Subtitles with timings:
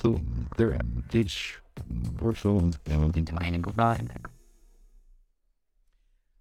[0.00, 0.20] so
[0.56, 0.78] there
[1.10, 1.58] teach
[2.20, 3.76] workflow in mining of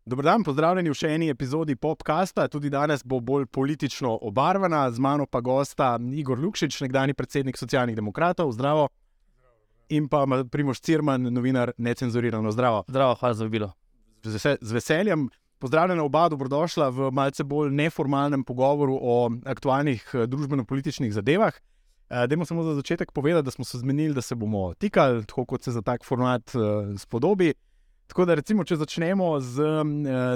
[0.05, 2.47] Dobro dan, pozdravljeni v še eni epizodi podcasta.
[2.49, 7.95] Tudi danes bo bolj politično obarvana, z mano pa gosta Igor Lukšič, nekdani predsednik socialnih
[7.95, 8.49] demokratov.
[8.57, 8.87] Zdravo.
[9.93, 12.51] In pa Primoš Cirman, novinar Necenzurirano.
[12.51, 12.83] Zdravo.
[12.87, 13.69] Zdravo, hvala za vabilo.
[14.23, 15.29] Z, veseljem.
[15.61, 21.53] Pozdravljena oba, dobrodošla v malce bolj neformalnem pogovoru o aktualnih družbeno-političnih zadevah.
[22.09, 25.45] Uh, Dajmo samo za začetek povedati, da smo se zmenili, da se bomo tikali, tako
[25.45, 26.61] kot se za tak format uh,
[26.97, 27.53] spodobi.
[28.07, 29.83] Tako da, recimo, če začnemo z uh,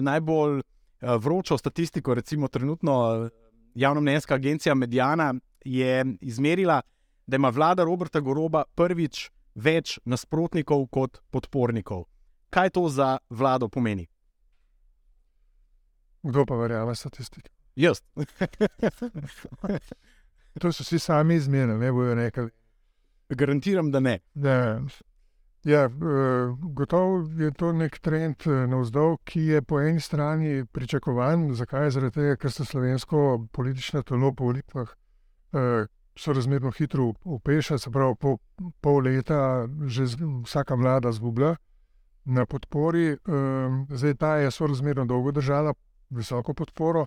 [0.02, 3.30] najbolj uh, vročo statistiko, recimo trenutno uh,
[3.76, 5.34] javnomnenjska agencija Medijana
[5.66, 6.82] je izmerila,
[7.28, 12.06] da ima vlada Roberta Goroba prvič več nasprotnikov kot podpornikov.
[12.50, 14.08] Kaj to za vlado pomeni?
[16.24, 17.50] Kdo pa verjame statistike?
[17.76, 18.02] Jaz.
[20.60, 22.50] To so vsi sami izmerili, ne bojo rekli.
[23.30, 24.20] Garantiram, da ne.
[24.34, 24.82] ne.
[25.64, 25.90] Ja,
[26.76, 31.54] gotovo je to nek trend navzdol, ki je po eni strani pričakovan.
[31.56, 31.90] Zakaj?
[31.96, 34.94] Zaradi tega, ker se slovensko politično telo po volitvah
[36.16, 38.38] so razmerno hitro upeša, se pravi, po
[38.82, 40.04] pol leta že
[40.44, 41.56] vsaka vlada zgublja
[42.26, 43.18] na podpori.
[43.90, 45.74] Zdaj ta je sorazmerno dolgo držala
[46.10, 47.06] visoko podporo.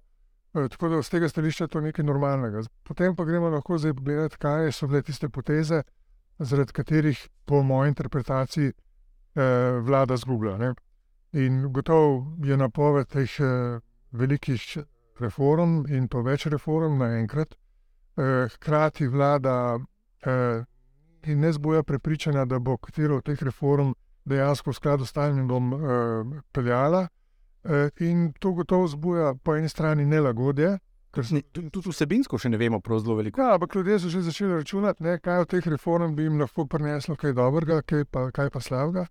[0.56, 2.62] Eh, tako da z tega stališča je to nekaj normalnega.
[2.82, 5.82] Potem pa gremo lahko zdaj pogledati, kaj so bile tiste poteze,
[6.38, 10.74] zaradi katerih, po moji interpretaciji, eh, vlada zgublja.
[11.32, 13.80] In gotovo je napoved teh eh,
[14.12, 14.78] velikih
[15.20, 17.54] reform in to več reform naenkrat.
[18.16, 19.78] Eh, hkrati vlada
[20.22, 20.64] eh,
[21.26, 23.92] ne zboja prepričanja, da bo katero od teh reform
[24.24, 27.08] dejansko v skladu s stanjem eh, peljala.
[27.68, 30.78] Eh, in to gotovo zbuja po eni strani nelagodje.
[31.72, 33.40] Tudi vsebinsko še ne vemo prav zelo veliko.
[33.40, 36.66] Ja, ampak ljudje so že začeli računati, ne, kaj od teh reform bi jim lahko
[36.66, 39.06] prineslo kaj dobrega, kaj pa, kaj pa slabega.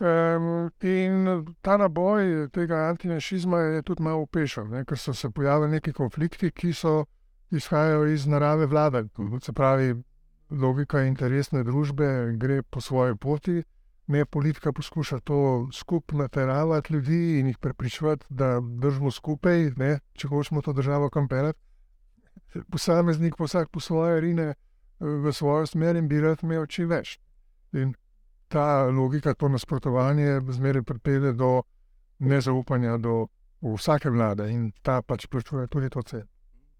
[0.00, 5.92] Um, in ta naboj tega antinašizma je tudi malo upešen, ker so se pojavili neki
[5.92, 7.04] konflikti, ki so
[7.50, 9.04] izhajali iz narave vlade.
[9.44, 9.92] Se pravi,
[10.50, 13.60] logika interesne družbe gre po svoji poti
[14.10, 20.28] me politika poskuša to skupaj nateravati ljudi in jih prepričati, da držimo skupaj, ne, če
[20.28, 21.58] hočemo to državo kamperati.
[22.70, 24.54] Posameznik pa vsak po svoje rine
[25.00, 27.20] v svojo smer in bi rad imel čim več.
[27.72, 27.94] In
[28.48, 31.62] ta logika, to nasprotovanje, zmeraj pripelje do
[32.18, 33.28] nezaupanja do
[33.62, 36.26] vsake vlade in ta pač plačuje tudi to ceno.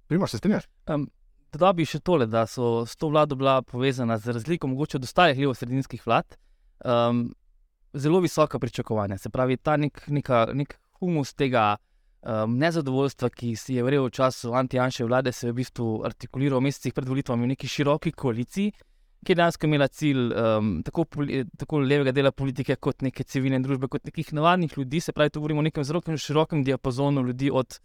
[0.09, 0.67] Primo, se strinjaš?
[0.91, 1.07] Um,
[1.55, 5.07] da bi še tole, da so s to vlado bila povezana z razliko mogoče od
[5.07, 6.37] ostalih levo-sredinskih vlad
[6.85, 7.29] um,
[7.93, 9.19] zelo visoka pričakovanja.
[9.19, 11.77] Se pravi, ta nek, neka, nek humus tega
[12.23, 16.61] um, nezadovoljstva, ki si je vrel v času anti-janše vlade, se je v bistvu artikuliral
[16.61, 18.73] v mesecih pred volitvami v neki široki koaliciji.
[19.21, 21.05] Ki je dejansko imela cilj um, tako,
[21.61, 25.01] tako levega dela politike, kot neke civilne družbe, kot nekih navadnih ljudi.
[25.05, 27.77] Se pravi, tu govorimo o nekem zelo širokem diapazonu ljudi, od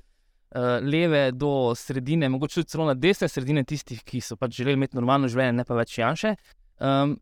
[0.56, 4.80] uh, leve do sredine, mogoče tudi celo na desne sredine, tistih, ki so pač želeli
[4.80, 6.38] imeti normalno življenje, ne pa več janše.
[6.80, 7.18] Um,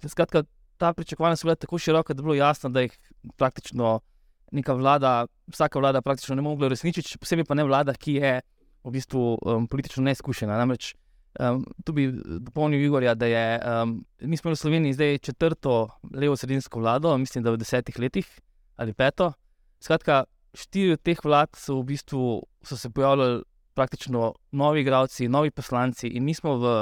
[0.00, 0.46] skratka,
[0.82, 2.98] ta pričakovanja so bila tako široka, da je bilo jasno, da jih
[3.36, 4.00] praktično
[4.52, 8.32] neka vlada, vsaka vlada praktično ne mogla uresničiti, posebej pa ne vlada, ki je
[8.82, 10.56] v bistvu um, politično neizkušena.
[10.58, 10.88] Namreč
[11.38, 12.08] um, tu bi
[12.48, 15.76] dopolnil Igorja, da je um, mi smo v Sloveniji zdaj četrto
[16.10, 18.26] levo-sredinsko vlado, mislim, da v desetih letih
[18.76, 19.30] ali peto.
[19.78, 23.44] Skratka, štiri od teh vlad so v bistvu so se pojavljali
[23.74, 26.74] praktično novi igravci, novi poslanci in mi smo v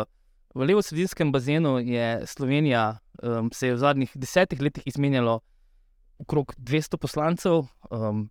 [0.50, 5.41] V levo-sredinskem bazenu je Slovenija um, se je v zadnjih desetih letih izmenjalo
[6.19, 8.28] okrog 200 poslancev, um,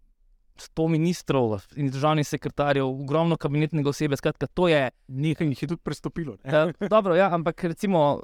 [0.60, 4.18] 100 ministrov in državnih sekretarjev, ogromno kabinetnega osebe.
[4.18, 6.36] Skratka, to je nekaj, ki jih je tudi prestopilo.
[6.44, 8.22] Uh, dobro, ja, ampak recimo,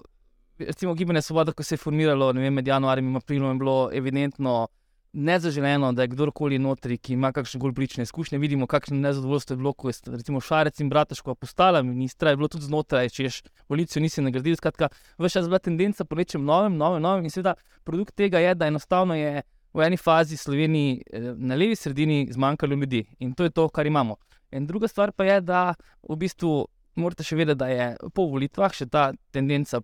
[0.59, 4.67] recimo Gibanje Svoboda, ko se je formiralo vem, med januarjem in aprilom, je bilo evidentno
[5.15, 8.37] nezaželeno, da je kdorkoli notri, ki ima kakšne bolj prične izkušnje.
[8.37, 12.47] Vidimo, kakšno nezadovoljstvo je bilo, ko je recimo Šarec in Brataško postala ministra, je bilo
[12.51, 14.55] tudi znotraj, če ješ volicijo nisi nagradil.
[14.59, 17.23] Skratka, vse čas bila tendenca po nečem novem, novem, novem.
[17.23, 19.41] In seveda produkt tega je, da enostavno je
[19.73, 23.87] v eni fazi Sloveniji eh, na levi sredini zmanjkalo ljudi in to je to, kar
[23.87, 24.15] imamo.
[24.51, 25.73] In druga stvar pa je, da
[26.09, 29.81] v bistvu morate še vedeti, da je po volitvah še ta tendenca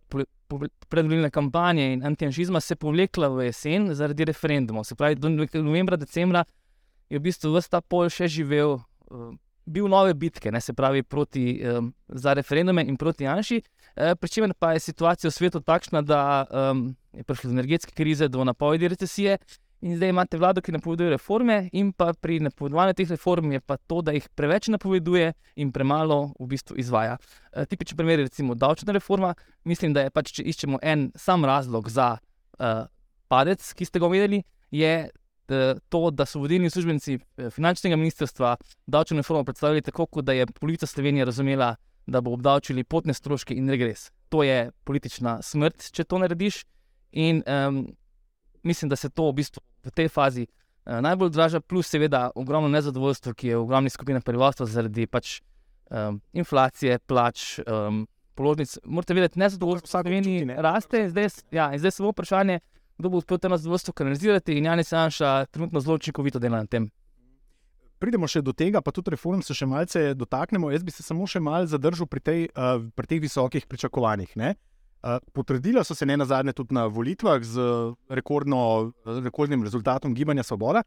[0.90, 4.84] predvoljene kampanje in antijanžizma se povlekla v jesen zaradi referendumov.
[4.84, 5.30] Se pravi, do
[5.64, 6.44] novembra, decembra
[7.10, 8.78] je v bistvu vse ta pol še živel,
[9.12, 9.32] uh,
[9.66, 13.62] bil nove bitke, ne, se pravi, proti, um, za referendume in proti Janši.
[13.62, 18.32] Uh, Pričemer pa je situacija v svetu takšna, da um, je prišlo do energetske krize,
[18.32, 19.38] do napovedi recesije.
[19.82, 23.78] In zdaj imate vlado, ki napoveduje reforme, in pa pri napovedovanju teh reform je pa
[23.78, 27.16] to, da jih preveč napoveduje in premalo v bistvu izvaja.
[27.52, 29.34] E, tipičen primer je recimo davčna reforma.
[29.66, 32.86] Mislim, da je pač, če iščemo en sam razlog za uh,
[33.28, 37.18] padec, ki ste ga omenili, je uh, to, da so vodilni uslužbenci
[37.50, 38.56] finančnega ministrstva
[38.86, 41.76] davčno reformo predstavili tako, kot da je polovica Slovenije razumela,
[42.06, 44.12] da bo obdavčili potne stroške in regres.
[44.30, 46.62] To je politična smrt, če to narediš.
[47.12, 47.82] In um,
[48.64, 52.70] mislim, da se to v bistvu v tej fazi uh, najbolj odraža, plus seveda ogromno
[52.70, 55.42] nezadovoljstvo, ki je v ogromni skupini prebivalstva zaradi pač,
[55.90, 58.78] um, inflacije, plač, um, položnic.
[58.86, 60.56] Morate vedeti, nezadovoljstvo v Sloveniji ne.
[60.62, 62.60] raste, zdaj, s- ja, in zdaj samo vprašanje,
[62.98, 64.58] kdo bo uspel to nezadovoljstvo kanalizirati.
[64.58, 66.90] In Janis Janša trenutno zelo učinkovito dela na tem.
[68.00, 70.72] Pridemo še do tega, pa tudi reform se še malce dotaknemo.
[70.72, 74.34] Jaz bi se samo še malce zadržal pri, tej, uh, pri teh visokih pričakovanjih.
[74.38, 74.54] Uh,
[75.34, 77.60] potrdila so se ne na zadnje tudi na volitvah z
[78.10, 80.84] rekordno, rekordnim rezultatom Gibanja Svoboda.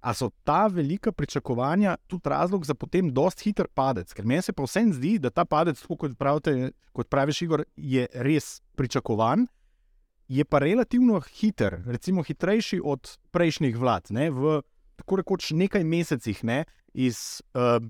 [0.00, 4.12] A so ta velika pričakovanja tudi razlog za potem dost hiter padec?
[4.14, 8.06] Ker meni se pa vsem zdi, da ta padec, kot, pravite, kot praviš, Igor, je
[8.14, 9.48] res pričakovan,
[10.28, 14.12] je pa relativno hiter, recimo hitrejši od prejšnjih vlad.
[14.14, 14.30] Ne?
[14.30, 14.60] V
[15.00, 16.64] tako rekoč nekaj mesecih ne,
[16.94, 17.82] iz uh,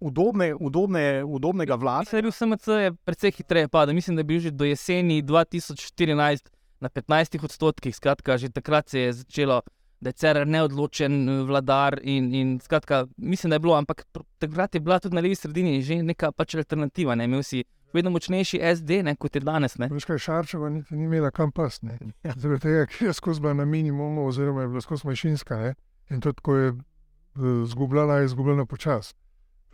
[0.00, 2.20] udobne, udobne, udobnega vlada.
[2.22, 3.94] Bil SMC je precej hitreje padel.
[3.94, 6.48] Mislim, da je bil že do jeseni 2014
[6.80, 7.96] na 15 odstotkih.
[7.96, 9.62] Skratka, že takrat se je začelo,
[10.00, 11.98] da je CR neodločen vladar.
[12.02, 14.06] In, in skratka, mislim, da je bilo, ampak
[14.38, 17.14] takrat je bila tudi na levi sredini že neka pač alternativa.
[17.14, 17.24] Ne?
[17.24, 19.78] Imel si vedno močnejši SD, ne, kot je danes.
[19.78, 19.88] Ne?
[19.90, 21.82] Veš kaj, Šarčeva niti ni imela kam pas.
[21.82, 21.98] ne.
[22.36, 25.56] Zaradi tega, ker je skozi bila na minimumu, oziroma je bila skozi manjšinska.
[25.56, 25.74] Ne?
[26.10, 29.14] In tudi, ko je eh, zgubljala, je izgubljala počasi.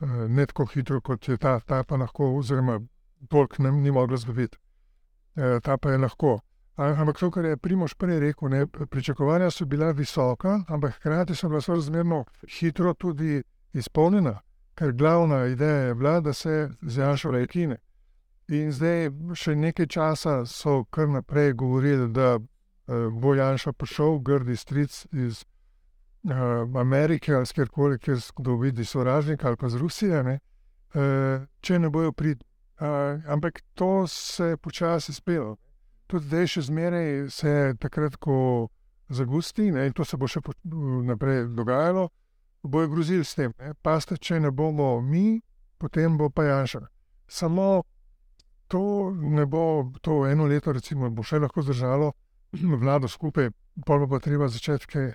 [0.00, 2.80] Eh, Ne tako hitro, kot je ta, ta pa lahko, oziroma
[3.28, 4.58] toliko ne, ni mogla zbaviti.
[5.36, 6.40] Eh, Ta pa je lahko.
[6.76, 11.48] Ampak to, kar je Primoš prej rekel, ne, pričakovanja so bila visoka, ampak hkrati so
[11.48, 12.24] bila sorazmerno
[12.58, 13.42] hitro tudi
[13.72, 14.40] izpolnjena,
[14.74, 17.76] ker glavna ideja je bila, da se zjašo rekine.
[18.48, 24.56] In zdaj, še nekaj časa so kar naprej govorili, da uh, bo Janša prišel, grdi
[24.56, 25.44] stric iz
[26.76, 27.46] Amerike ali
[27.98, 30.38] kjer s- kdo vidi sovražnika ali pa z Rusije, ne,
[30.94, 32.44] uh, če ne bojo prid.
[32.80, 35.56] Uh, ampak to se je počasi spelo.
[36.06, 38.68] Tudi zdaj, še zmeraj se je takrat, ko
[39.08, 40.40] zagusti, ne, in to se bo še
[41.04, 42.08] naprej dogajalo,
[42.62, 43.52] bojo grozili s tem.
[43.58, 43.74] Ne.
[43.74, 45.40] Paste, če ne bomo mi,
[45.78, 46.80] potem bo pa Janša.
[47.28, 47.82] Samo
[48.68, 52.12] to ne bo, to eno leto, recimo, bo še lahko zdržalo
[52.82, 53.50] vlado skupaj,
[53.86, 55.12] pa bo pa treba začeti kaj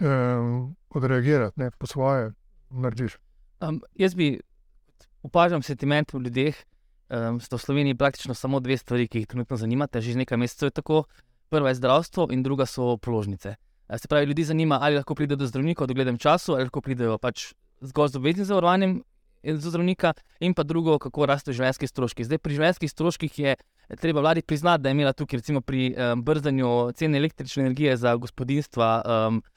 [0.00, 2.32] um, odreagirati, ne, po svoje
[2.70, 3.18] narediš.
[3.60, 4.40] Um, jaz bi
[5.22, 6.56] opažal sentiment v ljudeh.
[7.08, 10.72] Um, sta v Sloveniji praktično samo dve stvari, ki jih trenutno zanimata, že nekaj mesecev
[10.72, 11.04] je tako.
[11.52, 13.56] Prva je zdravstvo, in druga so položnice.
[13.88, 16.80] Eh, Se pravi, ljudi zanima, ali lahko pridejo do zdravnika v doglednem času, ali lahko
[16.80, 19.02] pridejo pač zgolj z obveznim zavarovanjem
[19.42, 22.24] eh, do zdravnika, in pa drugo, kako rastejo življenjski stroški.
[22.24, 25.92] Zdaj, pri življenjskih stroških je eh, treba vladi priznati, da je imela tukaj, recimo pri
[25.94, 29.53] um, brzdanju cene električne energije za gospodinstva, um, eh,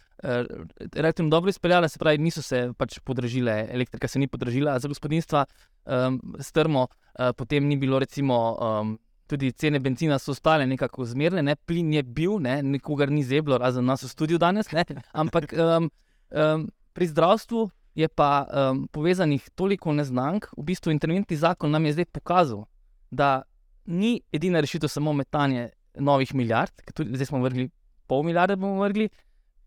[0.93, 5.45] relativno dobro izpeljala, se pravi, niso se pač podražile, elektrika se ni podražila za gospodinstva,
[5.85, 8.57] um, strmo, uh, potem ni bilo recimo.
[8.61, 8.97] Um,
[9.27, 11.55] Tudi cene benzina so ostale nekako zmerne, ne?
[11.67, 12.61] plin je bil, ne?
[12.63, 14.71] nikogar ni zeblo, razen nas v studiu danes.
[14.71, 14.85] Ne?
[15.11, 15.89] Ampak um,
[16.31, 16.63] um,
[16.95, 17.65] pri zdravstvu
[17.99, 20.47] je pa um, povezanih toliko neznank.
[20.55, 22.63] V bistvu interventni zakon nam je zdaj pokazal,
[23.11, 23.41] da
[23.85, 27.69] ni edina rešitev samo metanje novih milijard, tudi zdaj smo vrgli
[28.07, 29.09] pol milijarde, bomo vrgli.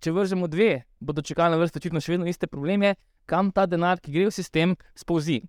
[0.01, 2.95] Če vržemo dve, bodo čakalne vrste očitno še vedno iste probleme,
[3.29, 5.43] kam ta denar, ki gre v sistem, spolzi.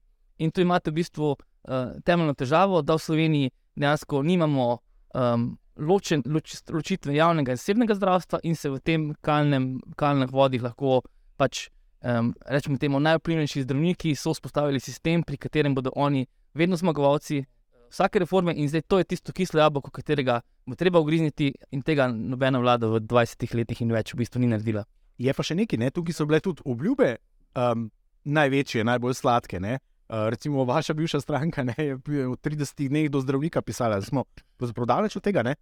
[0.43, 4.67] In tu imate v bistvu uh, temeljno težavo, da v Sloveniji dejansko nimamo
[5.15, 5.45] um,
[5.79, 11.01] ločen, loč, ločitve javnega in zasebnega zdravstva, in se v tem kalnem, kalnih vodih lahko
[11.39, 11.69] pač,
[12.03, 17.45] um, rečemo, temu najvplivnejši zdravniki so vzpostavili sistem, pri katerem bodo oni vedno zmagovalci
[17.91, 22.07] vsake reforme, in zdaj to je tisto kislo jabolko, katerega bo treba ugrizniti, in tega
[22.11, 24.85] nobena vlada v 20 letih in več v bistvu ni naredila.
[25.21, 25.91] Je pa še nekaj, ne?
[25.91, 27.15] tukaj so bile tudi obljube,
[27.59, 27.89] um,
[28.23, 29.59] največje, najbolj sladke.
[29.59, 29.79] Ne?
[30.11, 34.25] Uh, recimo, vaša bivša stranka ne, je v 30 dneh do zdravnika pisala, da smo
[34.57, 35.43] prodaleč od tega.
[35.43, 35.55] Ne?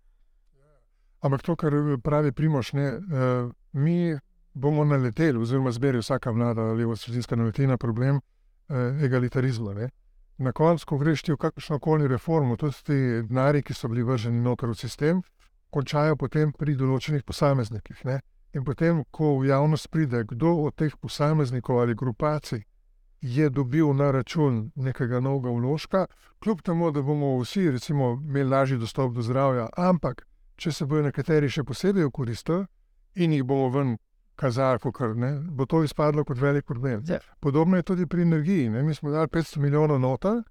[1.21, 4.15] Ampak to, kar pravi Primoš, ne, uh, mi
[4.53, 9.73] bomo naleteli, oziroma zberi vsaka vlada ali sredinska naleti na problem uh, egalitarizma.
[9.73, 9.89] Ne.
[10.39, 14.05] Na koncu, ko greš ti v kakršno koli reformo, tudi ti denari, ki so bili
[14.07, 15.21] vrženi noter v sistem,
[15.69, 18.05] končajo potem pri določenih posameznikih.
[18.07, 18.21] Ne.
[18.55, 22.63] In potem, ko v javnost pride, kdo od teh posameznikov ali grupacij
[23.21, 26.05] je dobil na račun nekega novega vložka,
[26.39, 30.23] kljub temu, da bomo vsi recimo, imeli lažji dostop do zdravja, ampak
[30.55, 32.65] če se bodo nekateri še posebej okoristili
[33.15, 33.97] in jih bomo ven
[34.39, 37.03] kazali, kar ne, bo to izpadlo kot velik problem.
[37.07, 37.19] Ja.
[37.39, 38.69] Podobno je tudi pri energiji.
[38.69, 38.83] Ne?
[38.83, 40.41] Mi smo dali 500 milijonov noter,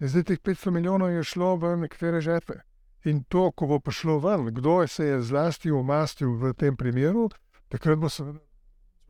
[0.00, 2.60] in zdaj teh 500 milijonov je šlo v nekatere žepe.
[3.04, 7.30] In to, ko bo prišlo ven, kdo se je zlasti umastil v tem primeru,
[7.72, 8.40] takrat bo seveda.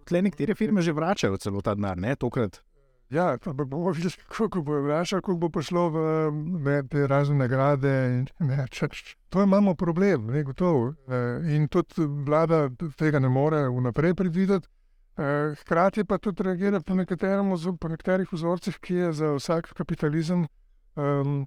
[0.07, 2.63] Tle nekatere firme že vračajo celo ta denar, ne tokrat.
[3.11, 5.99] Ja, ampak bomo videli, kako bo vračal, kako bo prišlo v
[6.63, 7.91] ne, te razne nagrade.
[8.07, 8.87] In, ne, če,
[9.35, 10.93] to imamo problem, ne gotovo.
[11.11, 14.71] Eh, In tudi vlada tega ne more vnaprej predvideti.
[15.19, 16.95] Eh, Hkrati pa tudi reagira po,
[17.81, 20.47] po nekaterih vzorcih, ki je za vsak kapitalizem
[20.95, 21.47] um,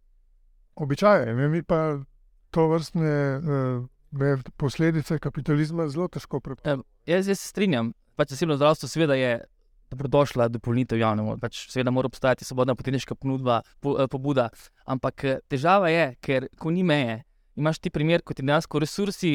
[0.76, 1.38] običajen.
[1.38, 2.04] Ne, Mi pa
[2.52, 6.84] to vrstne uh, posledice kapitalizma zelo težko prepoznamo.
[7.06, 9.40] Jaz, jaz se strinjam, pač zasebno zdravstvo seveda je
[9.94, 14.50] dobrodošla dopolnitev javnemu, pač seveda mora obstajati svobodna poteniška ponudba, po, eh, pobuda.
[14.86, 17.22] Ampak eh, težava je, ker ko ni meje,
[17.56, 19.34] imaš ti primer, kot je dejansko resursi,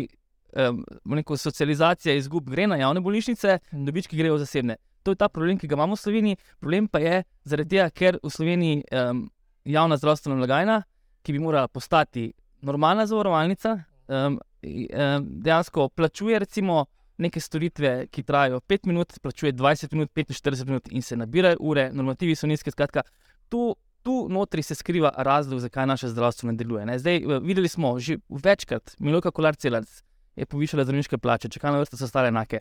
[0.56, 4.76] um, neko socializacija izgub gre na javne bolnišnice, dobički grejo v zasebne.
[5.02, 6.38] To je ta problem, ki ga imamo v Sloveniji.
[6.60, 9.22] Problem pa je zaradi tega, ker v Sloveniji um,
[9.64, 10.82] javna zdravstvena blagajna,
[11.22, 12.32] ki bi morala postati
[12.66, 13.76] normalna zavarovalnica,
[14.08, 16.86] um, um, dejansko plačuje recimo
[17.18, 21.90] neke storitve, ki trajajo 5 minut, plačuje 20 minut, 45 minut in se nabirajo ure,
[21.92, 22.70] normativi so nizki.
[22.70, 23.02] Skratka,
[23.48, 26.86] tu, tu notri se skriva razlog, zakaj naše zdravstvo ne deluje.
[26.86, 26.98] Ne?
[26.98, 30.02] Zdaj, videli smo že večkrat, Miloka Kolar Celarc
[30.36, 32.60] je povišala zdravniške plače, čakalne vrste so stale enake.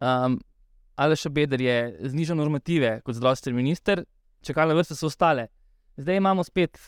[0.00, 0.40] Um,
[0.96, 4.04] Aleš Beder je znižal normative kot zdravstveni minister,
[4.42, 5.48] čakalne vrste so ostale.
[5.96, 6.78] Zdaj imamo spet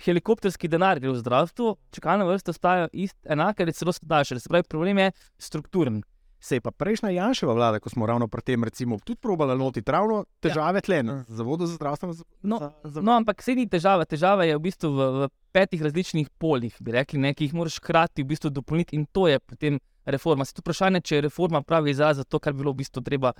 [0.00, 4.40] helikopterski denar gre v zdravstvu, čakalne vrste ostajajo ist, enake ali celo daljše.
[4.40, 6.02] Se pravi, problem je strukturen.
[6.42, 9.92] Se je pa prejšnja Janševa vlada, ko smo ravno pri tem, recimo, tudi probala lotiti
[9.92, 10.82] ravno težave ja.
[10.82, 14.04] tle, na Zavodu za zdravstveno za, No, za, No, ampak se ni težava.
[14.04, 17.78] Težava je v bistvu v, v petih različnih poljih, bi rekli, ne, ki jih moraš
[17.78, 20.44] hkrati v bistvu dopolniti, in to je potem reforma.
[20.44, 23.04] Se tu vprašanje, če je reforma pravi izraz za to, kar bi bilo v bistvu
[23.06, 23.32] treba,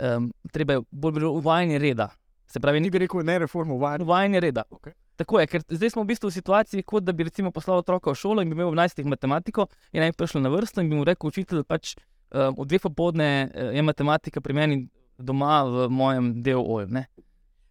[0.00, 2.08] um, treba bolj bilo uvajanje reda.
[2.48, 4.04] Se pravi, Ni bi rekel, ne reformo, uvajanje.
[4.08, 4.64] uvajanje reda.
[4.70, 4.96] Okej.
[5.16, 8.12] Tako je, ker zdaj smo v bistvu v situaciji, kot da bi recimo poslal otroka
[8.12, 9.04] v šolo in bi imel v 11.
[9.04, 11.94] matematiko, in naj bi prišel na vrsto in bi mu rekel, učitelj, pač
[12.36, 14.88] um, od dveh popoldne eh, je matematika pri meni
[15.18, 16.88] doma v mojem DOO-ju.
[16.92, 17.06] ne.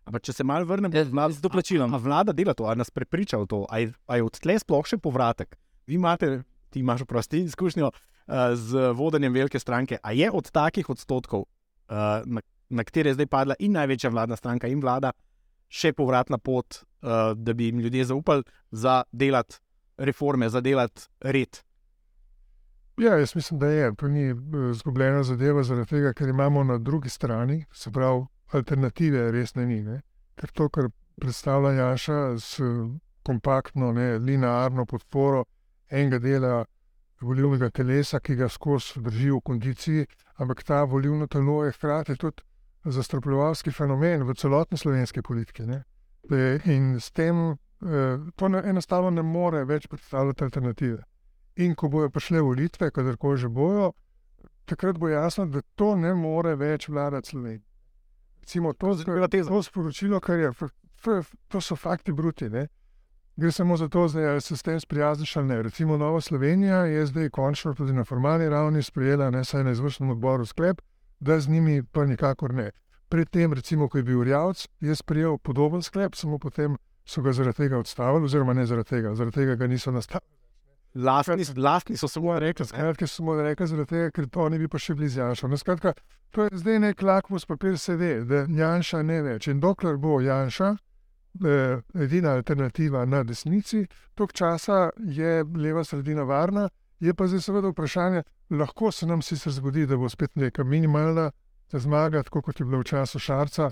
[0.06, 1.94] Ampak če se malo vrnem, Ja, z doplačilom.
[1.94, 5.02] A vlada dela to, ali nas prepriča v to, ali je od tle sploh še
[5.02, 5.58] povratek?
[5.90, 9.98] Vi imate, ti imaš prosti izkušnjo uh, z vodenjem velike stranke.
[10.04, 11.46] A je od takih odstotkov,
[11.90, 15.14] uh, na, na katere je zdaj padla in največja vladna stranka in vlada,
[15.74, 19.58] še povratna pot, uh, da bi jim ljudje zaupali za delati
[19.98, 21.65] reforme, za delati red?
[22.98, 23.96] Ja, jaz mislim, da je.
[23.96, 24.36] To ni eh,
[24.72, 29.82] izgubljena zadeva, zaradi tega, ker imamo na drugi strani, se pravi, alternative res ne ni.
[29.84, 30.02] Ne?
[30.36, 30.90] Ker to, kar
[31.22, 32.62] predstavlja Jaša s
[33.24, 35.44] kompaktno, ne, linearno podporo
[35.90, 36.66] enega dela
[37.22, 40.06] volilnega telesa, ki ga skozi drži v kondiciji,
[40.38, 42.44] ampak ta volilno telo je hkrati tudi
[42.86, 45.66] zastrapljovalski fenomen v celotni slovenski politiki.
[45.66, 45.84] Ne?
[46.66, 51.04] In s tem eh, to enostavno ne more več predstavljati alternative.
[51.56, 53.94] In ko bojo prišle volitve, kadarkoli že bojo,
[54.66, 57.64] takrat bo jasno, da to ne more več vladati Sloveniji.
[58.40, 58.96] Recimo, to,
[59.32, 59.50] teza.
[59.50, 60.74] to sporočilo, kar je, f-
[61.08, 62.50] f- to so fakti bruti.
[62.50, 62.68] Ne?
[63.36, 65.62] Gre samo za to, ali se s tem sprijazniš ali ne.
[65.62, 70.10] Recimo Nova Slovenija je zdaj končno tudi na formalni ravni sprejela, ne saj na izvršnem
[70.10, 70.82] odboru sklep,
[71.20, 72.72] da z njimi pa nikakor ne.
[73.10, 77.58] Predtem, recimo, ko je bil Rjavc, je sprejel podoben sklep, samo potem so ga zaradi
[77.58, 80.35] tega odstavili, oziroma ne zaradi tega, zaradi tega ga niso nastavili.
[80.96, 84.80] Lastni, lastni so samo rekli, Skratka, smo rekli, zaradi tega, ker to ne bi pa
[84.80, 85.50] še bili z Janšo.
[85.52, 85.92] No, skratka,
[86.32, 89.50] to je zdaj nek lakmus papir, se ve, da Janša ne več.
[89.52, 93.84] In dokler bo Janša eh, edina alternativa na desnici,
[94.16, 96.70] tok časa je leva sredina varna.
[97.04, 98.24] Je pa zdaj seveda vprašanje,
[98.56, 101.32] lahko se nam sicer zgodi, da bo spet neka minimalna
[101.76, 103.68] zmaga, tako kot je bilo v času Šarca,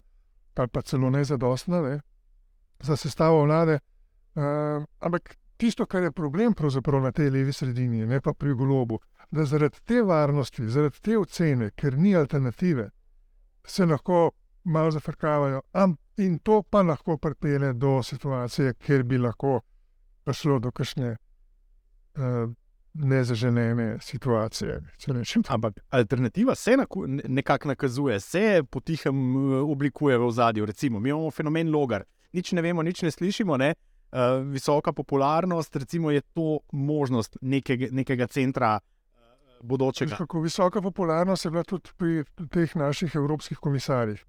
[0.56, 2.02] ali pa celo nezadostna ne,
[2.84, 3.80] za sestavo vlade.
[4.36, 6.54] Uh, ampak tisto, kar je problem
[7.04, 9.00] na tej levi sredini, ne pa pri golobu,
[9.32, 12.90] da zaradi te varnosti, zaradi te ocene, ker ni alternative,
[13.66, 14.32] se lahko
[14.64, 15.62] malo zafrkavajo.
[16.18, 19.62] In to pa lahko pripelje do situacije, kjer bi lahko
[20.24, 22.52] prišlo do kakšne uh,
[22.94, 24.82] nezaželene situacije.
[25.48, 30.66] Ampak alternativa se ne- nekako nakazuje, se potihem eh, oblikuje v ozadju.
[30.66, 32.04] Recimo, mi imamo fenomen logar,
[32.34, 33.58] nič ne vemo, nič ne slišimo.
[33.58, 33.74] Ne?
[34.14, 39.20] Uh, visoka popularnost, recimo, je to možnost nekega, nekega centra uh,
[39.62, 40.16] bodočega.
[40.16, 44.26] Kako visoka popularnost je bila tudi pri teh naših evropskih komisarjih.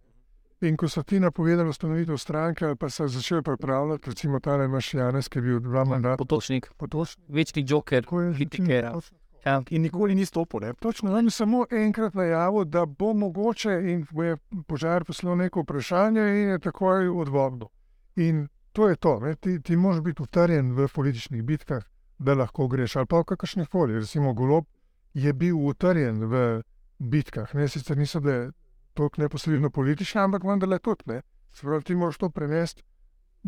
[0.61, 4.95] In ko so ti napovedali ustanovitev stranke, ali pa so začeli pripravljati, recimo ta naš
[4.95, 7.27] Janes, ki je bil dva mandata Potočnik, potočnik.
[7.29, 8.83] večni joker, kritike.
[8.83, 9.25] točno tako.
[9.45, 9.63] Ja.
[9.71, 10.61] in nikoli ni stopil.
[10.61, 10.73] Ne.
[10.81, 14.37] Točno, on je samo enkrat najavil, da bo mogoče, in bo je
[14.67, 17.69] požar poslal neko vprašanje, in je takoj odvrnil.
[18.17, 19.21] In to je to.
[19.41, 21.85] Ti, ti moraš biti utrjen v političnih bitkah,
[22.19, 22.97] da lahko greš.
[22.97, 24.01] Ali pa v kakršnih koli.
[24.03, 24.67] Recimo, Golob
[25.15, 26.63] je bil utrjen v
[26.99, 28.51] bitkah, ne sicer niso bile
[28.95, 31.03] toliko neposredno politične, ampak vendarle tudi.
[31.07, 31.21] Ne?
[31.53, 32.83] Se pravi, ti moraš to prenesti.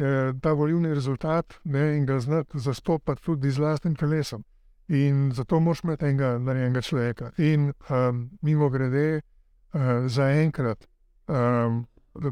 [0.00, 4.45] eh, Ta volivni rezultat ne, in ga znati zastopati tudi z vlastnim telesom.
[4.88, 7.30] In zato moraš imeti enega narejenega človeka.
[7.38, 9.21] In um, mimo grede,
[9.75, 10.87] uh, zaenkrat,
[11.26, 11.87] um,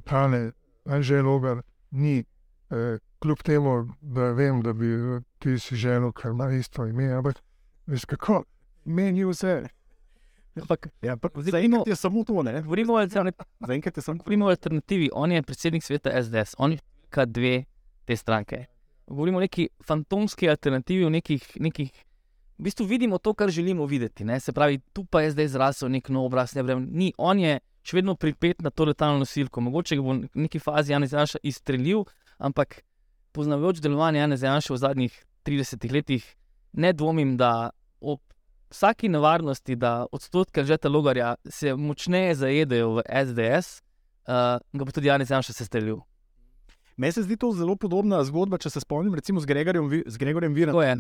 [0.05, 0.53] ta ne,
[0.85, 2.25] Anžel Logar ni,
[3.23, 4.91] kljub temu, da vem, da bi
[5.39, 7.43] ti si želel, ker ima isto ime, ampak
[7.87, 8.45] veš kako,
[8.85, 9.63] meni vse.
[10.61, 12.33] Ampak Ja, zaenkrat je samo to.
[14.23, 15.05] Govorimo o alternativi.
[15.05, 15.11] Je.
[15.13, 17.65] On je predsednik sveta SDS, on je številka dve
[18.05, 18.67] te stranke.
[19.07, 21.91] Govorimo o neki fantomski alternativi, o nekih, nekih.
[22.59, 24.25] V bistvu vidimo to, kar želimo videti.
[24.25, 24.41] Ne?
[24.41, 26.55] Se pravi, tu pa je zdaj zrasel nek nov obraz.
[26.55, 27.13] Ne vem, ni.
[27.19, 29.61] On je še vedno pripet na to letalno nosilko.
[29.61, 32.05] Mogoče ga bo v neki fazi Janez Janša izstrelil,
[32.39, 32.83] ampak
[33.35, 35.15] poznavajoč delovanje Janez Janša v zadnjih
[35.47, 36.25] 30 letih,
[36.73, 38.21] ne dvomim, da ob
[38.71, 43.81] vsaki nevarnosti, da odstotke žeta logarja se močneje zajedejo v SDS,
[44.27, 46.01] uh, ga bo tudi Janez Janša sestrelil.
[46.97, 50.55] Meni se zdi to zelo podobna zgodba, če se spomnim, recimo z Gregorjem, z Gregorjem
[50.71, 50.95] Tako je.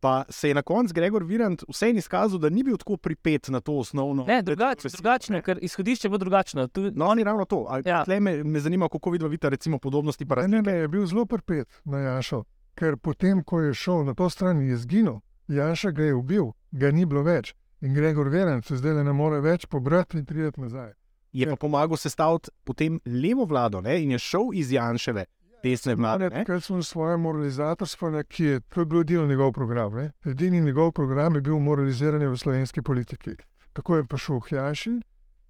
[0.00, 3.60] Pa se je na koncu Gregor Virant vseeno izkazal, da ni bil tako pripet na
[3.60, 4.24] to osnovno.
[4.24, 6.66] Ne, drugače, drugačno, ker izhodišče je bilo drugačno.
[6.68, 7.66] Tu, No, ni ravno to.
[7.68, 8.04] A, Ja.
[8.08, 8.20] ja.
[8.20, 10.26] me, me zanima, kako vidva vidita recimo podobnosti.
[10.26, 14.04] Pa Ne, ne, ne, je bil zelo prpet na Janšo, ker potem, ko je šel
[14.04, 15.18] na to stran, je zginil.
[15.48, 17.54] Janša ga je ubil, ga ni bilo več.
[17.80, 20.92] In Gregor Veren se zdaj ne more več pobrati in priti nazaj.
[21.32, 24.02] je pa pomagal sestaviti potem levo vlado ne?
[24.02, 25.24] in je šel iz Janševe
[25.62, 26.30] desne vlade.
[26.46, 29.94] Ker smo svoje moralizatorstvo, ne, ki je, to je bil del njegov program.
[29.94, 30.10] Ne.
[30.24, 33.36] Edini njegov program je bil moraliziranje v slovenski politiki.
[33.72, 35.00] Tako je prišel k Janši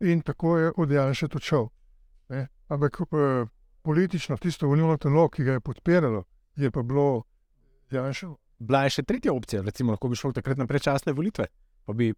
[0.01, 1.29] in tako je od Janša.
[2.29, 2.47] Ne.
[2.69, 3.47] Ampak eh,
[3.83, 6.25] politično tisto volilno telo, ki ga je podpiralo,
[6.57, 7.23] je pa bilo
[7.91, 8.29] Janša.
[8.59, 11.47] Bila je še tretja opcija, recimo, lahko bi šel takrat na predčasne volitve.
[11.87, 12.11] Pa bi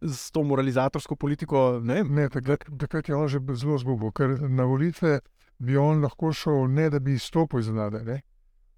[0.00, 4.64] s to moralizatorsko politiko, ne Ne, takrat, takrat je on že zelo zgubil, ker na
[4.64, 5.20] volitve
[5.58, 8.02] bi on lahko šel, ne da bi izstopil iz vlade.
[8.04, 8.20] Ne?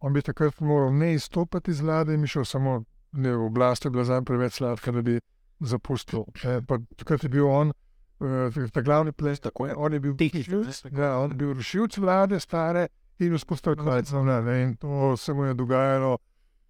[0.01, 3.91] On bi takrat moral ne izstopiti iz vlade in bi šel samo, ne, oblast je
[3.91, 5.21] bila zanj preveč sladka, da bi
[5.61, 6.25] zapustil.
[6.45, 7.73] Ne, pa takrat je bil on,
[8.21, 9.75] uh, ta glavni ples, tako je.
[9.77, 12.89] on je bil Tehnično, rušilc, ja, on je bil rušilc vlade, stare
[13.19, 14.63] in vzpostavljalec vlade.
[14.63, 16.19] In to se mu je dogajalo,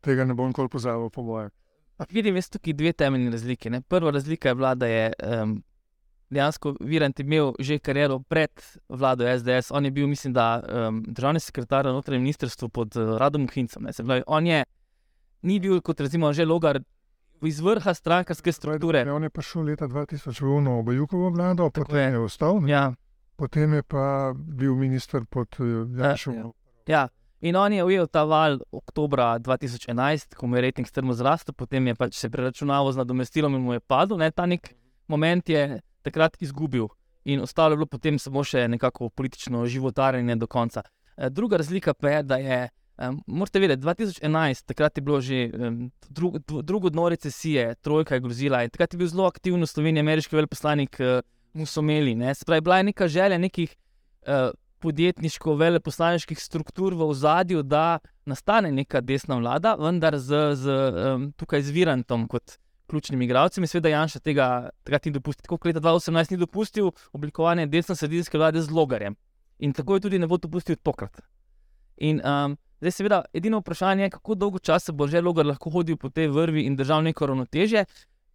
[0.01, 1.51] tega ne bom nikoli pozabil, po mojem.
[2.11, 3.71] vidim jaz tukaj dve temeljne razlike.
[3.71, 3.81] Ne.
[3.81, 5.63] Prva razlika je bila, da je um,
[6.31, 8.51] dejansko Virant imel že kariero pred
[8.89, 9.71] vlado SDS.
[9.71, 13.83] On je bil, mislim, da um, državni sekretar na notranjem ministrstvu pod uh, Radom Hincem.
[13.83, 13.93] Ne.
[13.93, 14.65] Pravi, on je,
[15.43, 16.81] ni bil kot recimo že logar
[17.43, 18.99] iz vrha strankarske strukture.
[19.07, 22.11] Ja, on je prišel leta 2000 v Obajukovo vlado, Tako potem je.
[22.13, 22.69] je, ostal.
[22.69, 22.93] Ja,
[23.37, 25.57] Potem je pa bil minister pod
[25.97, 26.53] Janšom.
[26.87, 27.09] ja.
[27.41, 31.87] In on je ujel ta val oktobra 2011, ko mu je rejting strmo zrastel, potem
[31.87, 34.19] je pač se preračunaval z nadomestilom in mu je padel.
[34.21, 34.77] Ne, ta nek
[35.09, 36.89] moment je takrat izgubil
[37.25, 40.83] in ostalo je bilo potem samo še nekako politično životarjenje do konca.
[41.17, 42.61] Eh, Druga razlika pa je, da je,
[42.99, 48.21] um, morate vedeti, 2011, takrat je bilo že um, drug, drugo dno recesije, trojka je
[48.21, 51.21] grozila in takrat je bil zelo aktiven v Sloveniji ameriški veleposlanik uh,
[51.53, 52.15] Musomeli.
[52.15, 52.35] Ne?
[52.35, 53.77] Se pravi, bila je neka želja nekih
[54.27, 60.77] uh, podjetniško-veleposlaniških struktur v ozadju, da nastane neka desna vlada, vendar z, z
[61.15, 62.57] um, tukaj z Virantom kot
[62.91, 63.65] ključnim igralcem.
[63.65, 64.47] In seveda Janša tega
[64.85, 65.47] takrat ni dopustil.
[65.47, 69.17] Tako kot leta 2018 ni dopustil oblikovanje desno-sredinske vlade z logarjem.
[69.59, 71.21] In tako je tudi ne bo dopustil tokrat.
[72.01, 75.97] In um, zdaj, seveda, edino vprašanje je, kako dolgo časa bo že logar lahko hodil
[76.01, 77.85] po tej vrvi in držal neko ravnotežje.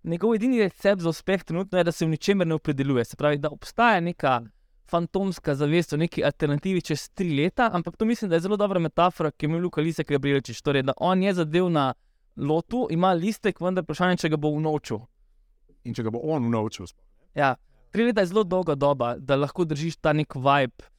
[0.05, 3.05] Njegov edini recept za uspeh trenutno je, da se v ničemer ne opredeljuje.
[3.05, 4.41] Se pravi, da obstaja neka
[4.85, 8.79] fantomska zavest o neki alternativi čez tri leta, ampak to mislim, da je zelo dobra
[8.79, 10.61] metafora, ki je imel Luka Lisek Gabrielčič.
[10.61, 11.93] Torej, da on je zadev na
[12.37, 14.99] lotu, ima listek, vendar vprašanje, če ga bo unovčil.
[15.85, 16.85] In če ga bo on naučil.
[17.35, 17.55] Ja,
[17.91, 20.89] tri leta je zelo dolga doba, da lahko držiš ta nek vibe.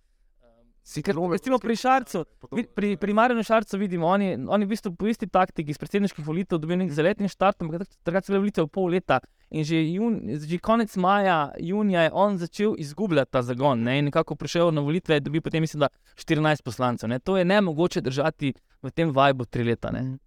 [1.33, 5.27] Recimo pri Šarcu, vi- pri, pri Marinu Šarcu vidimo, oni, oni v bistvu po isti
[5.27, 8.69] taktiki iz predsedniških volitev dobijo nek zaletni štart, ampak tak- takrat so bile volitve v
[8.69, 9.19] pol leta.
[9.51, 13.83] In že, jun, že konec maja, junija je on začel izgubljati ta zagon.
[13.83, 13.99] Ne?
[13.99, 17.09] In nekako prišel na volitve, dobi potem, mislim, da 14 poslancev.
[17.09, 17.19] Ne?
[17.19, 19.91] To je ne mogoče držati v tem vibru tri leta.
[19.91, 20.19] Ne?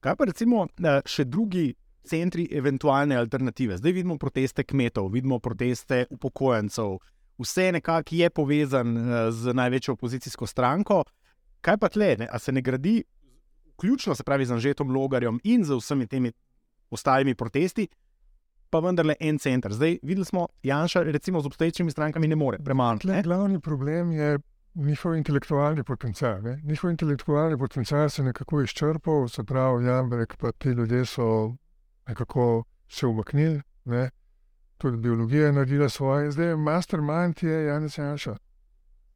[0.00, 1.72] Kaj pa recimo eh, še drugi
[2.06, 3.76] centri eventualne alternative?
[3.80, 6.98] Zdaj vidimo proteste kmetov, vidimo proteste upokojencev,
[7.38, 11.02] vse nekako je povezan eh, z največjo opozicijsko stranko.
[11.60, 12.28] Kaj pa tle, ne?
[12.30, 13.02] a se ne gradi,
[13.78, 16.32] ključno se pravi z Anžetom Logarjem in z vsemi temi
[16.90, 17.88] ostalimi protesti,
[18.70, 19.72] pa vendarle en center.
[19.74, 22.98] Zdaj videli smo, Janša, recimo z obstoječimi strankami, ne more, premalo.
[23.24, 24.38] Glavni problem je
[24.78, 26.42] njihov intelektualni potencial.
[26.42, 26.60] Ne?
[26.64, 31.54] Njihov intelektualni potencial se je nekako izčrpal, se pravi, Jambrek, pa ti ljudje so
[32.08, 34.10] nekako se umaknili, ne?
[34.78, 38.36] tudi biologija je naredila svoje, zdaj mastermind je Janes Janša.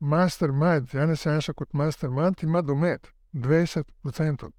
[0.01, 4.51] Mastermind, Janes Janša kot mastermind ima domet 20%.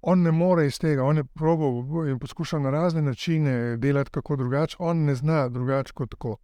[0.00, 4.36] On ne more iz tega, on je probal in poskušal na razne načine delati kako
[4.36, 6.36] drugače, on ne zna drugače kot tako.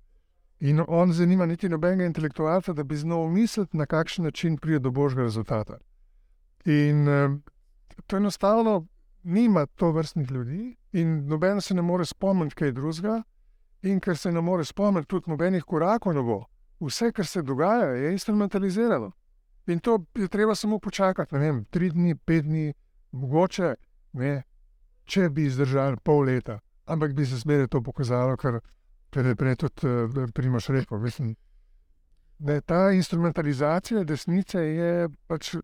[0.61, 4.91] In on zanima niti nobenega intelektualca, da bi znal misliti, na kakšen način pride do
[4.91, 5.79] božjega rezultata.
[6.65, 7.29] In eh,
[8.07, 8.87] to enostavno
[9.23, 13.23] nima to vrstnih ljudi, in noben se ne more spomniti kaj drugega,
[13.83, 16.45] in ker se ne more spomniti, tudi nobenih korakov ne bo.
[16.81, 19.13] Vse, kar se dogaja, je instrumentalizirano.
[19.67, 22.73] In to je treba samo počakati, ne vem, tri dni, pet dni,
[23.13, 23.75] mogoče
[24.13, 24.43] ne,
[25.05, 28.61] če bi izdržali pol leta, ampak bi se zmeraj to pokazalo, kar,
[29.15, 30.99] kar je prej tudi uh, Primoš rekel.
[30.99, 31.35] Mislim,
[32.39, 35.55] da ta instrumentalizacija desnice je pač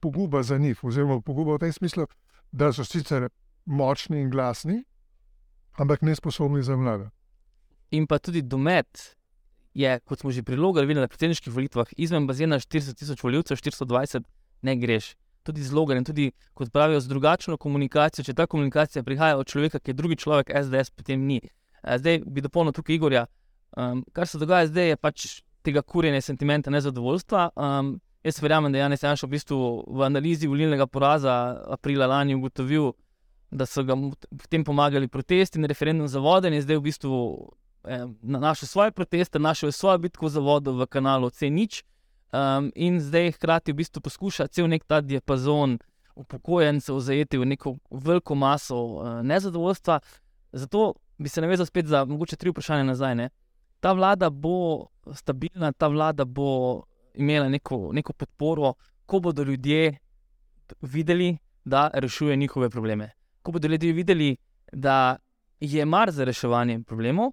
[0.00, 2.06] poguba za njih, oziroma poguba v tem smislu,
[2.52, 3.28] da so sicer
[3.66, 4.82] močni in glasni,
[5.78, 7.10] ampak ne sposobni za vlado.
[7.90, 9.14] In pa tudi domet
[9.74, 14.26] je, kot smo že prilogali, videli na predsedniških volitvah, izven bazena 40 tisoč voljivcev, 420,
[14.62, 15.14] ne greš.
[15.46, 18.24] Tudi zlogan, tudi kot pravijo, z drugačno komunikacijo.
[18.24, 21.40] Če ta komunikacija prihaja od človeka, ki je drugi človek, SDS, potem ni.
[21.82, 23.26] Zdaj bi dopolnil tukaj Igorja.
[23.76, 25.26] Um, kar se dogaja zdaj, je pač
[25.62, 27.50] tega kurjenja sentimenta nezadovoljstva.
[27.56, 31.34] Um, jaz verjamem, da je Janes Janš v bistvu v analizi volilnega poraza
[31.68, 32.92] aprila lani ugotovil,
[33.50, 33.96] da so ga
[34.28, 37.18] potem pomagali protesti in referendum za vodenje, zdaj v bistvu
[37.84, 41.84] eh, našel svoje proteste, našel svojo bitko za vodo v kanalu C0.
[42.28, 45.78] Um, in zdaj hkrati v bistvu poskuša cel nek ta diapazon
[46.12, 50.00] upokojencev zajeti v neko veliko maso uh, nezadovoljstva.
[50.52, 53.14] Zato bi se navezal spet za mogoče tri vprašanja nazaj.
[53.14, 53.28] Ne?
[53.80, 56.82] Ta vlada bo stabilna, ta vlada bo
[57.14, 58.74] imela neko, neko podporo,
[59.06, 59.98] ko bodo ljudje
[60.82, 63.10] videli, da rešuje njihove probleme.
[63.42, 64.36] Ko bodo ljudje videli,
[64.72, 65.16] da
[65.60, 67.32] je mar za reševanje problemov,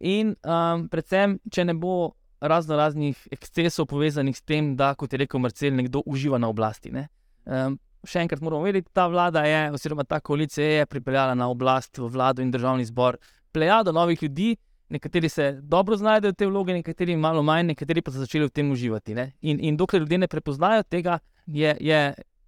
[0.00, 5.20] in um, predvsem, če ne bo razno raznih ekscesov povezanih s tem, da, kot je
[5.20, 6.92] rekel Marcel, nekdo uživa na oblasti.
[7.44, 11.98] Um, še enkrat moramo vedeti, ta vlada je, oziroma ta koalicija je pripeljala na oblast
[11.98, 13.18] v vlado in državni zbor
[13.52, 14.56] plejado novih ljudi.
[14.90, 18.54] Nekateri se dobro znajdejo v tej vlogi, nekateri malo manj, nekateri pa so začeli v
[18.54, 19.14] tem uživati.
[19.40, 22.00] In, in dokler ljudje ne prepoznajo tega, je, je,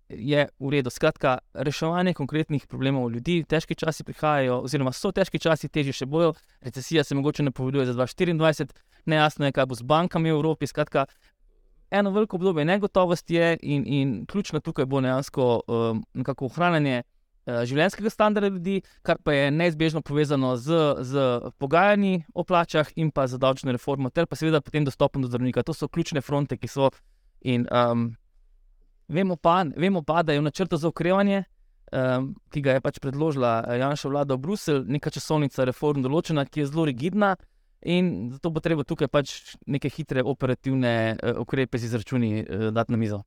[0.08, 0.90] je v redu.
[0.90, 6.34] Skratka, reševanje konkretnih problemov ljudi, težki časi prihajajo, oziroma so težki časi, težje še bojo.
[6.66, 8.74] Recesija se mogoče napoveduje za 2024,
[9.06, 10.66] nejasno je, kaj bo z bankami v Evropi.
[10.66, 11.06] Skratka,
[11.92, 17.60] eno veliko obdobje negotovosti je in, in ključno tukaj bo dejansko um, nekako ohranjanje uh,
[17.68, 21.28] življenjskega standarda ljudi, kar pa je neizbežno povezano z, z
[21.58, 25.62] pogajanji o plačah in pa z davčno reformo, ter pa seveda potem dostopom do zdravnika.
[25.62, 26.90] To so ključne fronte, ki so.
[27.42, 28.12] In, um,
[29.08, 31.44] vemo, pa, vemo pa, da je v načrtu za ukrevanje.
[31.92, 36.46] Um, ki ga je pač predložila uh, Janša vlada v Bruselj, neka časovnica reform določena,
[36.48, 37.34] ki je zelo rigidna,
[37.82, 42.92] In zato bo treba tukaj pač neke hitre operativne uh, ukrepe z izračuni uh, dati
[42.92, 43.22] na mizo.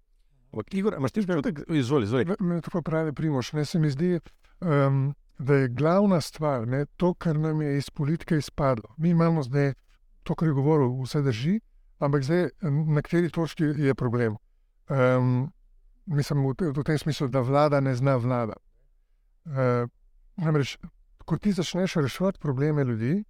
[0.72, 2.36] Igor, imaš ti že nekaj, izvoli, izvoli.
[2.40, 3.52] Me tako pravi Primoš.
[3.54, 4.20] Ne se mi zdi,
[4.62, 8.96] um, da je glavna stvar ne, to, kar nam je iz politike izpadlo.
[8.98, 9.74] Mi imamo zdaj
[10.24, 11.60] to, kar je govoril, vse drži,
[12.00, 12.50] ampak zdaj
[12.96, 14.38] na kateri točki je problem.
[14.90, 15.52] Um,
[16.06, 18.56] mislim, v, v tem smislu, da vlada ne zna vlada.
[19.46, 19.90] Uh,
[20.38, 20.78] namreč,
[21.26, 23.24] ko ti začneš reševati probleme ljudi,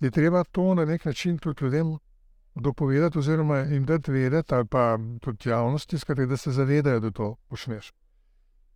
[0.00, 1.98] je treba to na nek način tudi ljudem
[2.54, 7.36] dopovedati, oziroma jim dati vedeti, ali pa tudi javnosti, skratke, da se zavedajo, da to
[7.48, 7.92] počneš.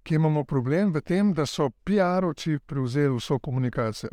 [0.02, 4.10] Ki imamo problem v tem, da so PR-ovci prevzeli vso komunikacijo.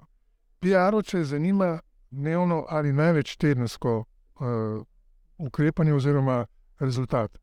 [0.62, 1.80] PR-ovce zanima
[2.12, 4.86] dnevno ali največ tedensko uh,
[5.38, 6.45] ukrepanje oziroma
[6.80, 7.38] rezultat.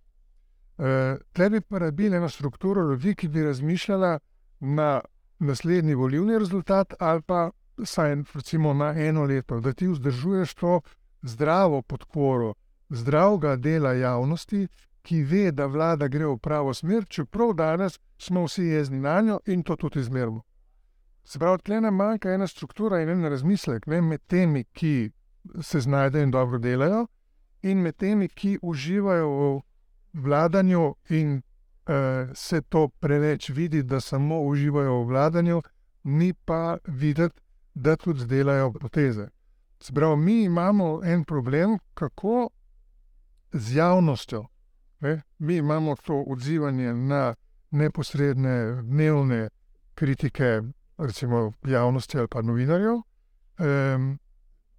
[0.79, 4.19] Uh, eh, Tle bi pa rabili eno strukturo ljudi, ki bi razmišljala
[4.61, 5.01] na
[5.39, 7.51] naslednji volivni rezultat ali pa
[7.85, 10.81] saj recimo na eno leto, da ti vzdržuješ to
[11.23, 12.55] zdravo podporo,
[12.89, 14.69] zdravega dela javnosti,
[15.03, 19.39] ki ve, da vlada gre v pravo smer, čeprav danes smo vsi jezni na njo
[19.47, 20.43] in to tudi izmerimo.
[21.25, 25.11] Se pravi, tle nam manjka ena struktura in en razmislek ne, med temi, ki
[25.63, 27.07] se znajdejo in dobro delajo,
[27.63, 29.61] in med temi, ki uživajo v
[30.13, 35.63] vladanju in uh, se to preveč vidi, da samo uživajo v vladanju,
[36.05, 37.41] ni pa videti,
[37.79, 39.29] da tudi delajo poteze.
[39.81, 42.49] Sprav, mi imamo en problem, kako
[43.53, 44.47] z javnostjo.
[45.01, 45.23] Ne?
[45.39, 47.35] Mi imamo to odzivanje na
[47.71, 49.49] neposredne dnevne
[49.95, 50.63] kritike
[50.99, 52.95] recimo, javnosti ali pa novinarjev.
[52.95, 54.19] Um,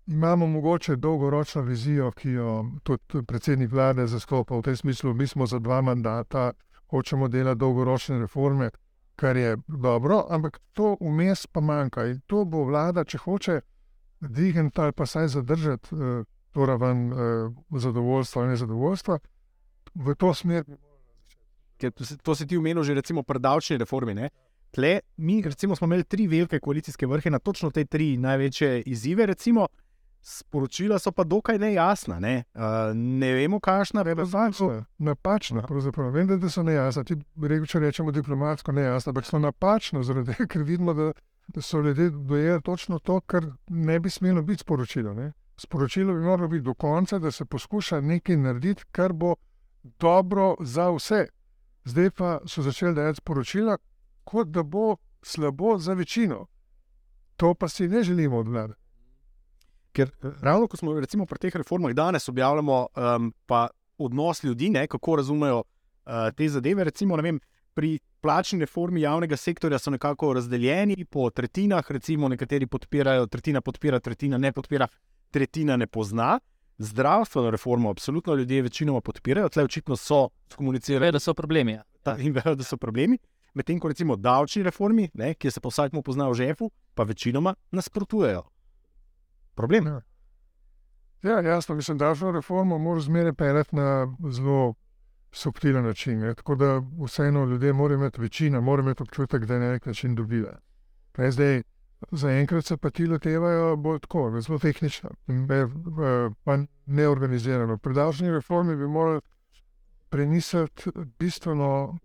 [0.08, 5.14] imamo mogoče dolgoročno vizijo, ki jo tudi predsednik vlade zastopa v tem smislu.
[5.14, 6.52] Mi smo za dva mandata,
[6.90, 8.70] hočemo delati dolgoročne reforme,
[9.20, 12.06] kar je dobro, ampak to vmes pa manjka.
[12.08, 13.60] In to bo vlada, če hoče
[14.20, 16.24] dvigniti ali pa saj zadržati uh,
[16.56, 19.20] to raven uh, zadovoljstva in nezadovoljstva,
[19.96, 20.64] v to smer.
[21.80, 24.16] Ker to, to si ti umenil že recimo pri davčni reformi.
[24.16, 24.30] Ne?
[24.72, 29.26] Tle, mi recimo, smo imeli tri velike koalicijske vrhe na točno te tri največje izzive.
[29.26, 29.68] Recimo,
[30.30, 32.20] sporočila so pa dokaj nejasna.
[32.20, 32.62] Ne, uh,
[32.96, 34.86] ne vemo, kakšna je relevantna.
[34.98, 36.12] Napačna, pravzaprav.
[36.14, 37.04] Vem, da so nejasna.
[37.04, 41.12] Ti rečemo, če rečemo diplomatsko nejasna, ampak so napačna, zaradi tega, ker vidimo, da,
[41.48, 45.14] da so ljudje dojeli točno to, kar ne bi smelo biti sporočilo.
[45.14, 45.32] Ne.
[45.58, 49.36] Sporočilo bi moralo biti do konca, da se poskuša nekaj narediti, kar bo
[50.00, 51.26] dobro za vse.
[51.86, 53.78] Zdaj pa so začeli dajati sporočila,
[54.24, 56.46] kot da bo slabo za večino.
[57.36, 58.74] To pa si ne želimo od vlade.
[59.92, 63.34] Ker eh, ravno ko smo recimo, pri teh reformah danes objavljamo um,
[63.98, 66.84] odnos ljudi, ne, kako razumejo uh, te zadeve.
[66.84, 67.40] Recimo, vem,
[67.74, 74.00] pri plačni reformi javnega sektorja so nekako razdeljeni po tretjinah, recimo nekateri podpirajo, tretjina podpira,
[74.00, 74.88] tretjina ne podpira,
[75.32, 76.40] tretjina ne pozna.
[76.78, 81.02] Zdravstveno reformo absolutno ljudje večinoma podpirajo, tle očitno so komunicirali.
[81.02, 81.72] Vejo, da so problemi.
[81.72, 81.84] Ja.
[82.04, 83.18] Ta, in vejo, da so problemi.
[83.54, 87.56] Medtem ko recimo davčni reformi, ne, ki se po vsakmu pozna v žepu, pa večinoma
[87.72, 88.46] nasprotujejo
[89.60, 89.88] problem.
[89.88, 90.02] Ja,
[91.32, 94.74] ja jasno, mislim, da davčno reformo mora zmeraj peleti na zelo
[95.32, 96.22] subtilen način.
[96.22, 96.36] Je.
[96.36, 100.16] Tako da vseeno ljudje morajo imeti večino, morajo imeti občutek, da je na nek način
[100.16, 100.60] dobila.
[101.30, 101.62] Zdaj,
[102.12, 105.48] zaenkrat se pa ti lotevajo bolj tako, zelo tehnično in
[106.44, 107.78] pa neorganizirano.
[107.78, 109.22] Pri davčni reformi bi morali
[110.10, 111.98] prenisati bistveno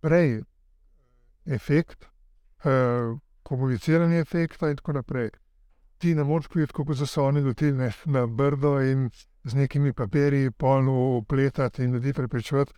[0.00, 0.42] prej
[1.46, 2.04] efekt,
[2.64, 5.30] eh, komuniciranje efekta in tako naprej
[6.00, 9.10] ti ne moreš priti, kot so se oni lotili na brdo in
[9.44, 12.72] z nekimi papirji polno upletati in ljudi prepričati.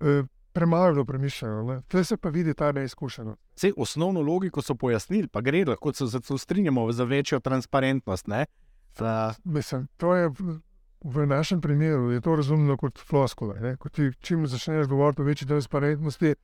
[0.00, 3.40] E, premalo je bilo premišljeno, tukaj se pa vidi ta neizkušenost.
[3.56, 8.26] Vse osnovno logiko so pojasnili, pa gre, kot se zato strinjamo, za večjo transparentnost.
[8.92, 9.34] Ta...
[9.44, 10.30] Mislim, to je
[11.04, 13.76] v našem primeru je to razumljeno kot floskula.
[13.76, 16.34] Ko ti čim začneš govoriti o večji transparentnosti,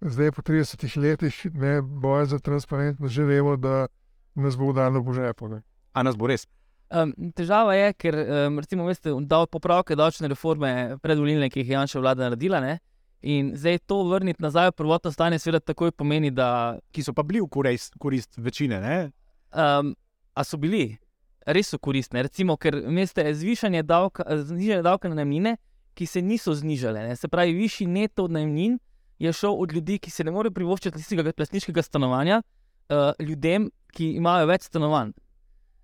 [0.00, 3.86] zdaj po 30 letih ne boja za transparentnost, že vemo, da
[4.34, 5.50] nas bo udarilo po žepu.
[5.92, 6.46] A nas bo res?
[6.94, 11.78] Um, težava je, ker um, recimo, veste, da popravke davčne reforme predvolilne, ki jih je
[11.78, 12.60] Janša vlada naredila.
[12.60, 12.78] Ne?
[13.24, 16.76] In zdaj to vrniti nazaj v prvotno stanje, seveda takoj pomeni, da.
[16.92, 19.10] Ki so pa bili v korist, korist večine.
[19.50, 19.94] Um,
[20.36, 20.98] a so bili,
[21.46, 22.22] res so koristne.
[22.26, 25.56] Recimo, ker veste, zvišanje davka, znižanje davka na najmnine,
[25.94, 27.06] ki se niso znižale.
[27.08, 27.16] Ne?
[27.16, 28.76] Se pravi, višji neto od najmnin
[29.18, 34.14] je šel od ljudi, ki se ne morejo privoščiti tistega plasniškega stanovanja, uh, ljudem, ki
[34.18, 35.14] imajo več stanovanj.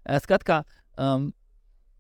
[0.05, 0.63] Uh, skratka,
[0.99, 1.31] um,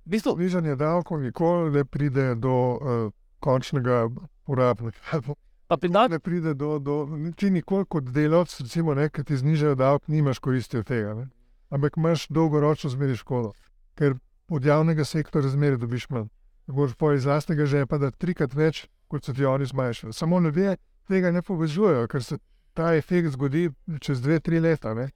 [0.06, 0.36] v bistvu.
[0.40, 5.22] Znižanje davkov nikoli ne pride do uh, končnega uporabnika.
[5.70, 5.76] Pa
[6.10, 10.38] ne pride do, do ti nikoli kot delavec, recimo, ne, ki ti znižajo davek, nimaš
[10.42, 11.14] koristi od tega.
[11.14, 11.28] Ne.
[11.70, 13.52] Ampak imaš dolgoročno zmeri škodo,
[13.94, 14.16] ker
[14.50, 16.26] od javnega sektorja zmeri dobiš manj.
[16.66, 20.12] Moraš pa iz lastnega žepa da trikrat več, kot so ti oni zmanjšali.
[20.12, 20.76] Samo ljudje
[21.08, 22.38] tega ne povezujejo, ker se
[22.74, 23.70] ta efekt zgodi
[24.00, 25.10] čez dve, tri leta, ne?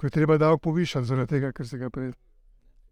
[0.00, 2.14] Ko je treba davek povišati, zaradi tega, ker se ga prej.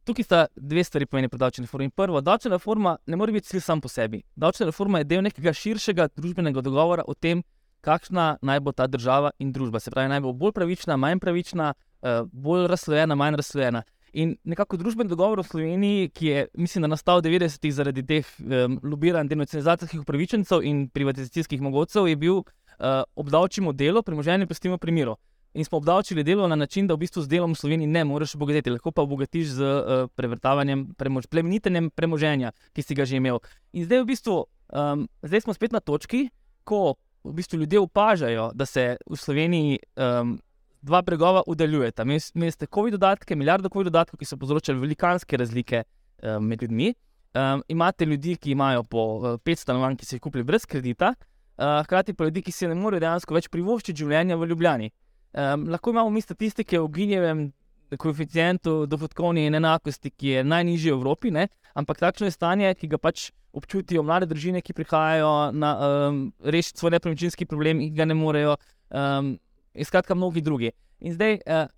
[0.05, 1.91] Tukaj sta dve stvari pomeni pri davčni reformi.
[1.91, 4.21] Prvo, davčna reforma ne more biti cilj sam po sebi.
[4.37, 7.41] Davčna reforma je del nekega širšega družbenega dogovora o tem,
[7.81, 9.81] kakšna naj bo ta država in družba.
[9.81, 11.71] Se pravi, naj bo bolj pravična, manj pravična,
[12.03, 13.83] eh, bolj razslojena, manj razslojena.
[14.13, 18.29] In nekako družben dogovor v Sloveniji, ki je, mislim, da nastal v 90-ih zaradi teh
[18.41, 24.93] um, lobiranj, denacionalizacijskih upravičencev in privatizacijskih mogocev, je bil uh, obdavčimo delo, premoženje pustimo pri
[24.93, 25.19] miru.
[25.59, 28.37] In smo obdavčili delo na način, da v bistvu z delom v Sloveniji ne moreš
[28.39, 33.41] obogatiti, lahko pa obogatiš z uh, prevrtavanjem, premož, plemenitenjem premoženja, ki si ga že imel.
[33.75, 34.37] In zdaj, v bistvu,
[34.71, 36.29] um, zdaj smo spet na točki,
[36.63, 36.95] ko
[37.25, 40.37] v bistvu ljudje opažajo, da se v Sloveniji um,
[40.83, 42.07] dva bregova udaljujeta.
[42.35, 45.83] Imate COVID dodatke, milijardo COVID dodatkov, ki so povzročali velikanske razlike
[46.23, 46.95] um, med ljudmi.
[47.35, 51.17] Um, imate ljudi, ki imajo po uh, pet stanovanj, ki so jih kupili brez kredita,
[51.59, 54.91] uh, hkrati pa ljudi, ki si ne morejo dejansko več privoščiti življenja v Ljubljani.
[55.33, 57.51] Um, lahko imamo mi statistike o ginjevem
[57.97, 61.49] koeficientu dohodkovne enakosti, ki je najnižji v Evropi, ne?
[61.75, 66.79] ampak takšno je stanje, ki ga pač občutijo mlade družine, ki prihajajo na um, rešiti
[66.79, 68.57] svoj nepremičninski problem in ga ne morejo,
[68.91, 69.37] um,
[69.85, 70.73] skratka, mnogi drugi.
[71.01, 71.71] In zdaj, uh,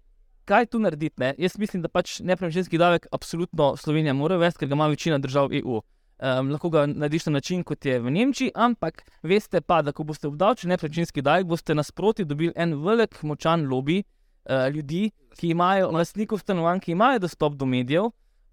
[0.48, 1.20] kaj tu narediti?
[1.20, 1.34] Ne?
[1.38, 5.54] Jaz mislim, da pač nepremičninski davek absolutno Slovenija mora uvesti, ker ga ima večina držav
[5.60, 5.82] EU
[6.22, 10.04] um, lahko ga narediš na način, kot je v Nemčiji, ampak veste pa, da ko
[10.04, 15.90] boste obdavčili nepremičninski davek, boste nasproti dobili en velik, močan lobby uh, ljudi, ki imajo,
[15.90, 18.11] lastnikov stanovanj, ki imajo dostop do medijev.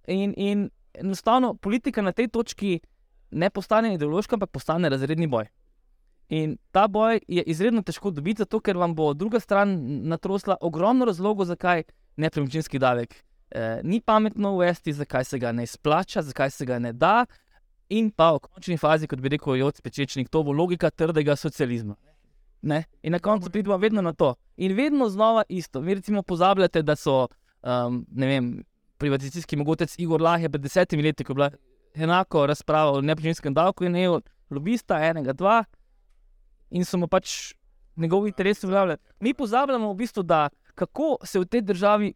[0.08, 2.80] In, in enostavno politika na tej točki
[3.32, 5.48] ne postane ideološka, ampak postane razredni boj.
[6.30, 9.78] In ta boj je izredno težko dobiti, zato ker vam bo druga stran
[10.08, 11.84] natrosla ogromno razlogov, zakaj
[12.18, 13.16] nepremičninski davek
[13.52, 17.26] eh, ni pametno uvesti, zakaj se ga ne izplača, zakaj se ga ne da.
[17.90, 21.96] In pa v končni fazi, kot bi rekel Joc Pečečnik, to bo logika trdega socializma.
[22.62, 22.84] Ne?
[23.04, 24.36] In na koncu pridemo vedno na to.
[24.58, 25.80] In vedno znova isto.
[25.80, 27.28] Vi recimo pozabljate, da so
[27.62, 28.64] um, vem,
[28.98, 31.50] privatizacijski mogotec Igor Lahja pred desetimi leti, ko je bila
[31.96, 34.20] enako razprava o nepremičninskem davku in je
[34.50, 35.64] lobista enega, dva
[36.70, 37.54] in so mu pač
[37.96, 39.00] njegovi interesi uveljavljali.
[39.20, 42.14] Mi pozabljamo v bistvu, da kako se v tej državi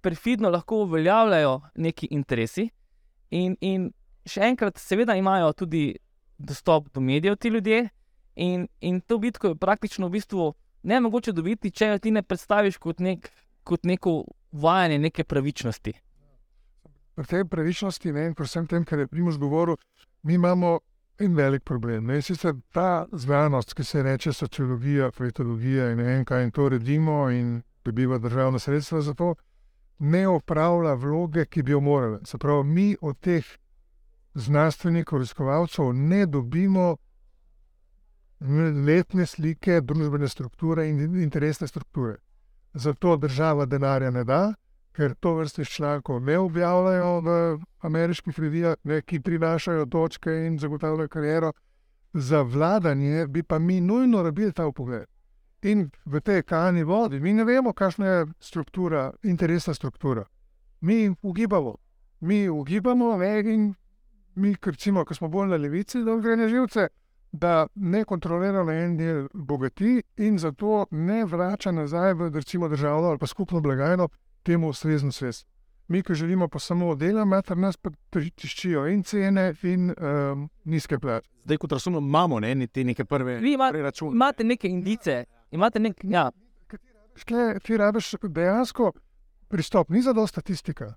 [0.00, 2.68] perfidno lahko uveljavljajo neki interesi.
[3.30, 3.92] In, in
[4.30, 5.84] še enkrat, seveda imajo tudi
[6.38, 7.88] dostop do medijev ti ljudje,
[8.36, 12.22] in, in to bitko je praktično v bistvu ne mogoče dobiti, če jo ti ne
[12.22, 13.30] predstaviš kot, nek,
[13.64, 15.92] kot neko vajanje neke pravičnosti.
[17.20, 19.76] V tej pravičnosti, ne, in predvsem tem, kar je Primož govoril,
[20.22, 20.78] mi imamo
[21.20, 22.06] en velik problem.
[22.08, 26.68] Ne, sicer ta znanost, ki se reče sociologija, politologija in ne vem kaj, in to
[26.72, 29.34] redimo in dobiva državna sredstva za to,
[29.98, 32.22] ne opravlja vloge, ki bi jo morali.
[32.24, 33.44] Se pravi, mi od teh
[34.34, 36.96] znanstvenikov, raziskovalcev ne dobimo
[38.86, 42.16] letne slike družbene strukture in interesne strukture.
[42.74, 44.54] Zato država denarja ne da,
[44.92, 51.08] ker to vrste člankov ne objavljajo v ameriških revijah, ne, ki prinašajo točke in zagotavljajo
[51.08, 51.52] kariero.
[52.12, 55.06] Za vladanje bi pa mi nujno rabili ta pogled.
[55.62, 60.24] In v tej kani vodi, mi ne vemo, kakšna je struktura, interesna struktura.
[60.80, 61.74] Mi ugibamo,
[62.20, 63.74] mi ugibamo, ne, in
[64.40, 66.88] mi, recimo, ko smo bolj na levici, da gre na živce,
[67.32, 73.08] da ne kontrolira na en del bogati in zato ne vrača nazaj v recimo, državo
[73.08, 74.08] ali pa skupno blagajno
[74.42, 75.44] temu ustrezen svet.
[75.88, 81.28] Mi, ki želimo pa samo delati, nas pa tiščijo in cene, in um, nizke plače.
[81.44, 83.40] Zdaj, kot razumem, imamo ne, te neke prve
[83.82, 84.14] račune.
[84.14, 86.30] imate neke indice, imate nek, ja,
[87.20, 88.92] Škle, ti rabiš dejansko
[89.48, 90.94] pristop, ni za do statistika.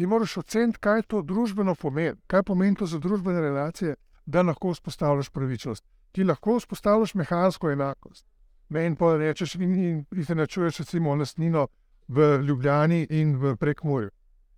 [0.00, 4.70] Ti moraš oceniti, kaj to družbeno pomeni, kaj pomeni to za družbene relacije, da lahko
[4.72, 5.84] vzpostavljaš pravičnost.
[6.12, 8.24] Ti lahko vzpostavljaš mehansko enakost.
[8.68, 11.66] Meni pa rečeš, in, in, in te načuješ, recimo, lastnino
[12.08, 14.08] v Ljubljani in v Prekmurju.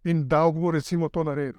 [0.04, 1.58] In da bo recimo to naredil.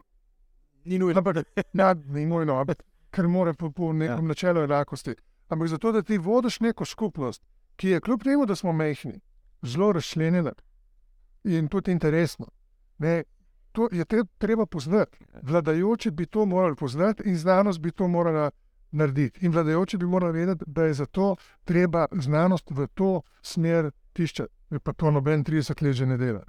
[0.86, 1.20] Ni nujno.
[1.20, 1.44] Ampak,
[1.74, 4.28] ja, ni nujno, ampak ker mora po, po nekem ja.
[4.32, 5.18] načelu enakosti.
[5.50, 7.44] Ampak zato, da ti vodiš neko skupnost,
[7.76, 9.20] ki je kljub temu, da smo mehni,
[9.62, 10.56] zelo razšljenjena
[11.44, 12.48] in tudi interesna.
[12.98, 13.24] Ne,
[13.74, 15.18] to je te, treba poznati.
[15.42, 18.52] Vladajoči bi to morali poznati in znanost bi to morala
[18.92, 19.46] narediti.
[19.46, 24.80] In vladajoči bi morali vedeti, da je zato treba znanost v to smer tiščati.
[24.84, 26.44] Pa to noben 30 let že ne dela.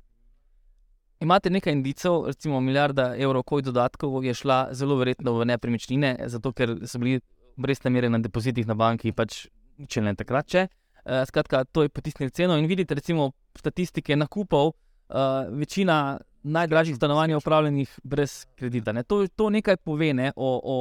[1.20, 6.52] imate nekaj indicov, recimo milijarda evrov koj dodatkov je šla zelo verjetno v nepremičnine, zato
[6.52, 7.20] ker so bili
[7.56, 9.46] brezne mere na depozitih na banki pač
[9.78, 10.46] ničelne takrat.
[10.46, 10.66] Če.
[11.04, 17.30] Uh, skratka, to je potisnilo ceno in vidite, recimo, statistike nakupov, uh, večina najdražjih stanovanj
[17.30, 18.92] je upravljenih brez kredita.
[18.92, 19.02] Ne.
[19.02, 20.76] To, to nekaj pove ne, o, o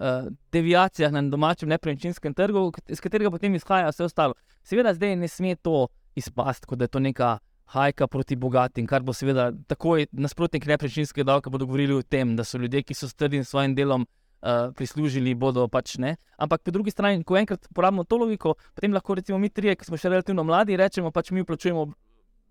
[0.00, 4.34] uh, deviacijah na domačem nepremičninskem trgu, iz katerega potem izhaja vse ostalo.
[4.64, 7.36] Seveda, zdaj ne sme to izpasti, kot da je to neka
[7.72, 12.44] hajka proti bogatim, kar bo seveda takoj nasprotnik nepremičninskega davka bodo govorili o tem, da
[12.44, 14.08] so ljudje, ki so s trdim svojim delom.
[14.42, 16.16] Uh, prislužili bodo pač ne.
[16.34, 19.86] Ampak po drugi strani, ko enkrat uporabimo to logiko, potem lahko recimo mi trije, ki
[19.86, 21.84] smo še relativno mladi, rečemo, pač mi plačujemo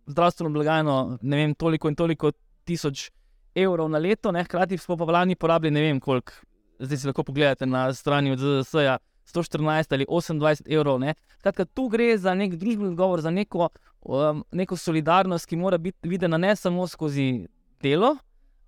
[0.08, 2.32] zdravstveno blagajno, ne vem, toliko in toliko
[2.66, 3.10] tisoč
[3.56, 4.44] evrov na leto, ne?
[4.44, 6.34] hkrati smo pa lani porabili ne vem koliko,
[6.80, 8.98] zdaj si lahko pogledate na strani od ZDS-ja,
[9.32, 11.00] 114 ali 28 evrov.
[11.00, 11.14] Ne?
[11.40, 13.70] Skratka, tu gre za nek družbeni odgovor, za neko,
[14.02, 17.48] um, neko solidarnost, ki mora biti videna ne samo skozi
[17.82, 18.16] delo,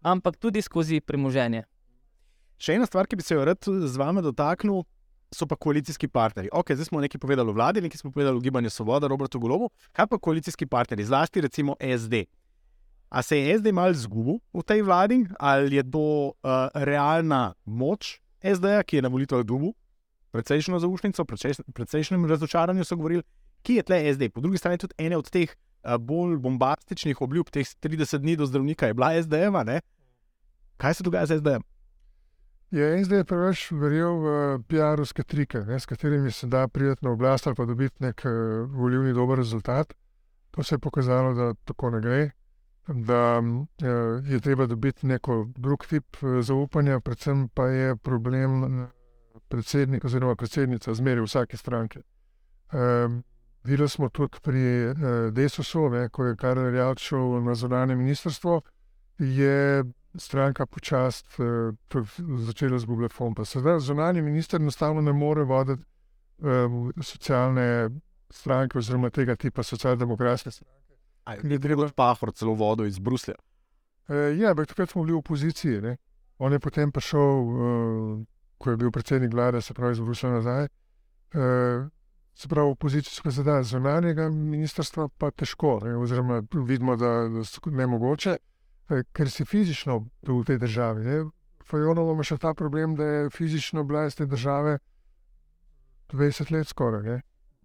[0.01, 1.63] ampak tudi skozi premoženje.
[2.63, 4.83] Še ena stvar, ki bi se jo rad z vami dotaknil,
[5.33, 6.51] so pa koalicijski partnerji.
[6.53, 9.71] Okay, zdaj smo nekaj povedali o vladi, nekaj smo povedali o gibanju Svoboda, Robertu Golobu.
[9.91, 12.25] Kaj pa koalicijski partnerji, zlasti recimo SD?
[13.13, 18.17] A se je SD mal zgubil v tej vladi, ali je to uh, realna moč
[18.41, 19.75] SD-ja, ki je na volitvah dubu,
[20.33, 21.21] precejšno zaušnico,
[21.77, 23.21] precejšnjem razočaranju so govorili,
[23.61, 24.33] ki je tle SD.
[24.33, 28.49] Po drugi strani tudi ena od teh uh, bolj bombastičnih obljub, teh 30 dni do
[28.49, 29.61] zdravnika, je bila SD-jeva.
[30.81, 31.61] Kaj se dogaja z SD-jem?
[32.73, 34.29] Je SD preveč verjel v
[34.65, 38.65] PR-ovske trike, ne, s katerimi se da prijeti na oblast ali pa dobiti nek uh,
[38.73, 39.93] volivni dober rezultat.
[40.57, 42.31] To se je pokazalo, da tako ne gre,
[42.87, 48.87] da uh, je treba dobiti neko drug tip uh, zaupanja, predvsem pa je problem
[49.47, 52.01] predsednik oziroma predsednica zmeri vsake stranke.
[53.63, 54.95] Videli smo tudi pri eh,
[55.31, 58.61] Desusu, ne, ko je Karel Javč šel na zunanje ministrstvo,
[59.19, 59.83] je
[60.15, 62.01] stranka počasi eh,
[62.37, 63.45] začela zgubljati fompa.
[63.45, 67.89] Sedaj zunanji minister enostavno ne more voditi eh, socialne
[68.29, 70.92] stranke oziroma tega tipa socialdemokratske stranke.
[71.43, 73.35] Je treba pahor celo vodo iz Bruslja.
[74.09, 75.81] Eh, ja, ampak takrat smo bili v opoziciji.
[75.81, 75.97] Ne.
[76.37, 78.25] On je potem prišel, eh,
[78.57, 80.67] ko je bil predsednik vlade, se pravi, iz Bruslja nazaj.
[81.33, 81.87] Eh,
[82.35, 88.37] se pravi, opozicijsko zadaj zunanjega ministrstva pa težko, ne, oziroma vidimo, da je ne mogoče,
[89.13, 91.05] ker si fizično v tej državi.
[91.05, 91.23] Ne.
[91.63, 94.79] Fajonov ima še ta problem, da je fizično bila iz te države
[96.09, 97.21] 20 let skoraj, ne.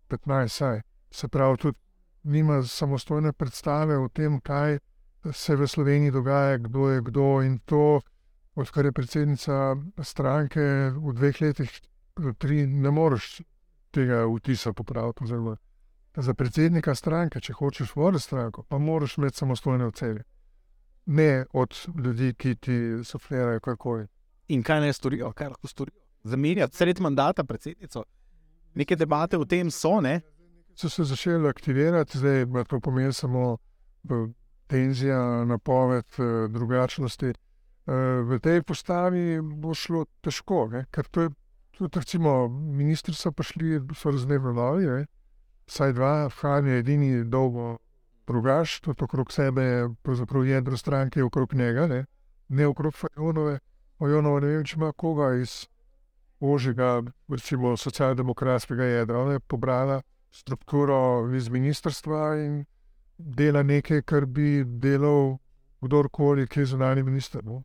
[0.09, 0.83] 15 saj.
[1.11, 1.79] Se pravi, tudi
[2.23, 4.79] nima samostojne predstave o tem, kaj
[5.33, 8.01] se v Sloveniji dogaja, kdo je kdo in to,
[8.55, 10.61] odkar je predsednica stranke
[10.95, 11.81] v dveh letih,
[12.39, 13.41] tri, ne moreš
[13.91, 15.25] tega vtisa popraviti.
[15.25, 15.57] Oziroma,
[16.17, 20.25] za predsednika stranke, če hočeš voditi stranko, pa moraš imeti samostojne ocene.
[21.07, 24.07] Ne od ljudi, ki ti soflirajo karkoli.
[24.49, 26.01] In kaj naj storijo, kaj lahko storijo?
[26.25, 28.05] Zamenjati sred mandata predsednico.
[28.75, 30.21] Neke debate o tem so, ne?
[30.79, 33.57] So se začeli aktivirati, zdaj pa to pomeni samo
[34.67, 37.27] tenzija, napoved eh, drugačnosti.
[37.27, 40.85] Eh, v tej postavi bo šlo težko, ne?
[40.91, 41.31] ker to je
[41.79, 44.87] tudi, recimo, ministri so prišli, so razmerno novi,
[45.67, 47.79] vsaj dva, Fran je edini dolgo
[48.27, 52.05] drugač, tudi okrog sebe, pravzaprav jedro stranke okrog njega, ne,
[52.49, 53.59] ne okrog Fajonove.
[53.99, 55.65] Fajonova ne vem, če ima koga iz
[56.39, 59.19] ožjega, recimo, socialdemokratskega jedra.
[59.25, 59.99] Ona je pobrala
[60.31, 62.65] strukturo iz ministrstva in
[63.19, 65.39] dela nekaj, kar bi delal
[65.81, 67.45] kdorkoli, ki je zunani minister.
[67.45, 67.63] No.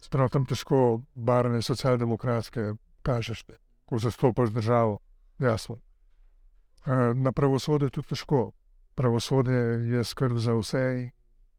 [0.00, 3.44] Sprav tam težko barne socialdemokratske kažeš,
[3.84, 4.98] ko zastopaš državo.
[5.38, 5.78] Jasno.
[6.86, 8.52] E, Na pravosodje je tudi težko.
[8.94, 9.60] Pravosodje
[9.90, 11.10] je skrb za vse,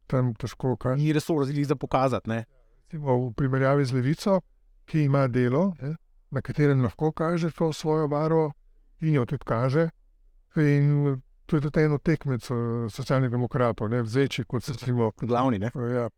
[0.06, 0.96] tam težko kaj.
[0.96, 2.30] Ni resorov za pokazati.
[2.30, 2.44] Ne?
[2.92, 4.40] V primerjavi z levico,
[4.86, 5.96] ki ima delo, ne,
[6.30, 8.52] na katerem lahko kaže to svojo barvo
[9.00, 9.88] in jo tudi kaže.
[10.56, 15.12] In to je tudi eno tekmec eh, socialnih demokratov, ne vzeči kot se recimo.
[15.20, 15.58] Glavni.
[15.58, 15.70] Ne?
[15.94, 16.08] Ja,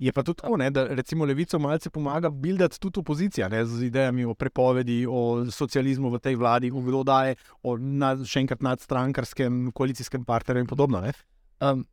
[0.00, 3.82] Je pa tudi tako, ne, da recimo levico malce pomaga buildati tudi opozicija ne, z
[3.84, 8.64] idejami o prepovedi, o socializmu v tej vladi, o kdo daje, o nad, še enkrat
[8.64, 11.02] nadstrankarskem koalicijskem partnerju in podobno.
[11.04, 11.12] Ne.
[11.60, 11.84] Um,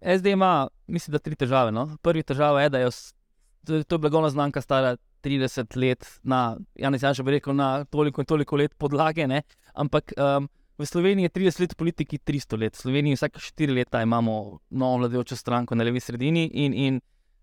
[0.00, 1.74] SD ima, mislim, da tri težave.
[1.76, 1.90] No?
[2.00, 2.88] Prvi težava je, da je
[3.68, 4.96] to, to je blagovna znamka stara
[5.26, 9.42] 30 let, na, Janis Janša bi rekel, na toliko in toliko let podlage, ne?
[9.76, 10.48] ampak um,
[10.78, 12.76] v Sloveniji je 30 let, politiki 300 let.
[12.76, 17.00] V Sloveniji vsake 4 leta imamo novo vladajočo stranko na levi sredini in, in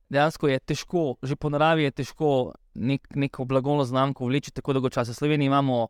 [0.09, 4.89] dejansko je težko, že po naravi je težko nek, neko blagovno znamko vleči tako dolgo
[4.89, 5.11] časa.
[5.11, 5.88] V Sloveniji imamo,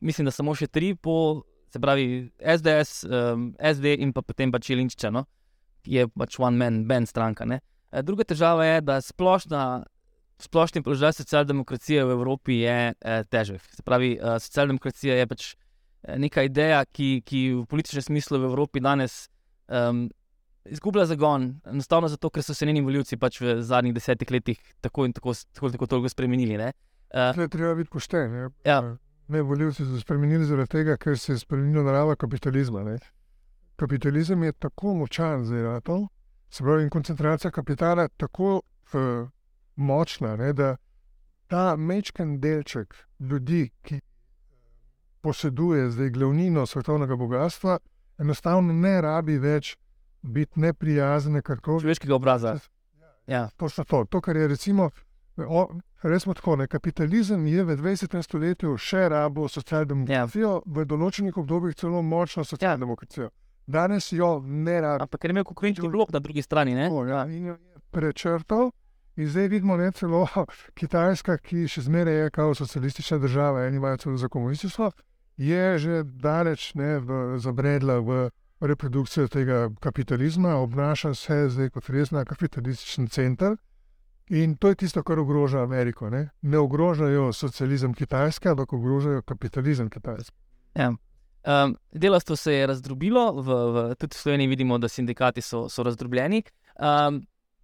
[0.00, 4.70] mislim, da samo še tri, po, se pravi SDS, um, SD in pa potem pač
[4.70, 5.26] Jelinčiča, no?
[5.82, 7.46] ki je pač one man band stranka.
[7.46, 7.60] Ne?
[7.90, 9.82] Eh, Druga težava je, da splošna,
[10.38, 13.62] splošni položaj socialdemokracije v Evropi je eh, težek.
[13.74, 15.65] Se pravi, eh, socialdemokracija je pač eh,
[16.16, 19.26] neka ideja, ki, ki v političnem smislu v Evropi danes
[19.68, 20.06] um,
[20.64, 25.06] izgublja zagon, enostavno zato, ker so se njeni voljivci pač v zadnjih desetih letih tako
[25.06, 26.58] in tako, tako, tako toliko spremenili.
[26.58, 26.72] Ne?
[27.10, 28.32] Uh, Tukaj je treba biti pošten.
[28.32, 28.80] Ne, Ja.
[29.28, 32.84] ne volivci so spremenili zaradi tega, ker se je spremenila narava kapitalizma.
[32.84, 32.98] Ne.
[33.76, 36.06] Kapitalizem je tako močan zdaj, na to,
[36.50, 38.60] se pravi, in koncentracija kapitala tako
[38.94, 39.28] uh,
[39.76, 40.76] močna, ne, da
[41.46, 44.00] ta mečken delček ljudi, ki
[45.26, 47.78] poseduje zdaj glavnino svetovnega bogatstva,
[48.18, 49.72] enostavno ne rabi več
[50.22, 51.82] biti neprijazen, karkoli.
[51.82, 52.58] človeškega obraza.
[53.26, 53.48] Ja.
[53.56, 54.90] Točno to, to, kar je recimo.
[55.36, 55.66] O,
[56.02, 58.22] Resmo tako, ne, kapitalizem je v 20.
[58.22, 60.72] stoletju še rabo socialdemokracijo, ja.
[60.76, 63.30] v določenih obdobjih celo močno socialdemokracijo.
[63.66, 65.02] Danes jo ne rabi.
[65.08, 66.76] Ampak ker je imel konkurenčni blok na drugi strani.
[66.78, 66.86] Ne?
[66.86, 68.70] Tako, ja, in jo je prečrtal.
[69.16, 70.28] In zdaj vidimo ne celo
[70.78, 74.92] Kitajska, ki še zmeraj je kot socialistična država, eni imajo celo za komunistično,
[75.36, 78.30] je že daleč ne, v, zabredla v
[78.60, 83.56] reprodukcijo tega kapitalizma, obnaša se zdaj kot resna kapitalističen center.
[84.28, 86.10] In to je tisto, kar ogroža Ameriko.
[86.10, 90.34] Ne, ne ogrožajo socializem Kitajske, ampak ogrožajo kapitalizem Kitajske.
[90.74, 90.92] Ja.
[91.46, 95.82] Um, delavstvo se je razdrobilo, v, v, tudi v Sloveniji vidimo, da sindikati so, so
[95.82, 96.42] razdrobljeni.
[96.74, 97.20] Um,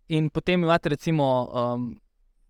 [0.08, 1.88] in potem imate recimo um,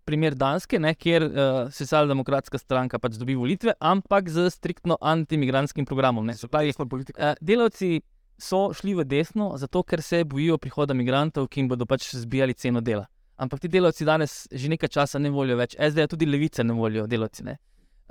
[0.05, 1.33] primer Danske, ne, kjer uh,
[1.73, 6.25] socialdemokratska stranka pač dobi volitve, ampak z striktno antimigranskim programom.
[6.27, 6.35] Ne.
[6.51, 8.01] Pravi, uh, delavci
[8.39, 12.53] so šli v desno, zato ker se bojijo prihoda migrantov, ki jim bodo pač zbijali
[12.53, 13.07] ceno dela.
[13.37, 17.07] Ampak ti delavci danes že nekaj časa ne volijo več, zdaj tudi levice ne volijo
[17.07, 17.45] delavci.
[17.47, 17.57] Ne.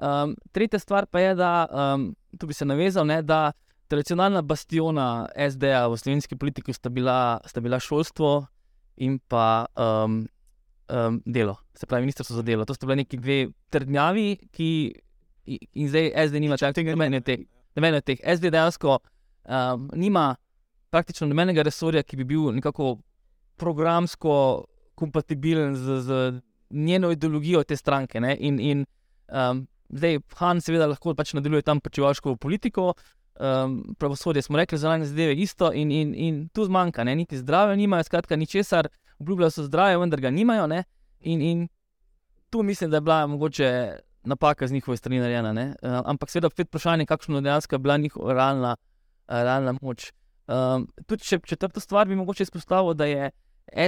[0.03, 3.53] Um, tretja stvar pa je, da um, tu bi se navezal, ne, da
[3.93, 8.47] tradicionalna bastiona SD-ja v slovenski politiki sta bila, sta bila šolstvo
[9.05, 10.25] in pa um,
[10.89, 12.65] um, delo, se pravi ministrstvo za delo.
[12.65, 13.39] To sta bili neki dve
[13.71, 14.69] trdnjavi, ki
[15.47, 17.47] in zdaj SD nima čakanja, ne teh.
[17.77, 18.19] Ne teh.
[18.37, 20.37] SD dejansko um, nima
[20.91, 22.99] praktično nobenega resorja, ki bi bil nekako
[23.57, 24.65] programsko
[24.95, 28.21] kompatibilen z, z njeno ideologijo te stranke.
[28.21, 28.37] Ne?
[28.41, 28.85] In, in
[29.33, 32.93] um, zdaj Han, seveda, lahko pač nadaljuje tam pačivaško politiko.
[33.41, 37.17] Um, pravosodje smo rekli, zunanje zadeve isto, in, in, in tu zmanjka, ne?
[37.17, 38.89] niti zdrave nimajo, skratka, ničesar,
[39.23, 40.67] obljubljajo so zdrave, vendar ga nimajo.
[40.71, 40.85] Ne?
[41.21, 41.69] In, in
[42.51, 43.69] tu mislim, da je bila mogoče
[44.25, 45.53] napaka z njihove strani narejena.
[45.53, 45.67] ne.
[45.83, 50.13] Uh, ampak seveda spet vprašanje, kakšna dejansko je bila njihova realna, uh, realna moč.
[50.47, 53.31] Um, tudi če četrto stvar bi mogoče izpostavil, da je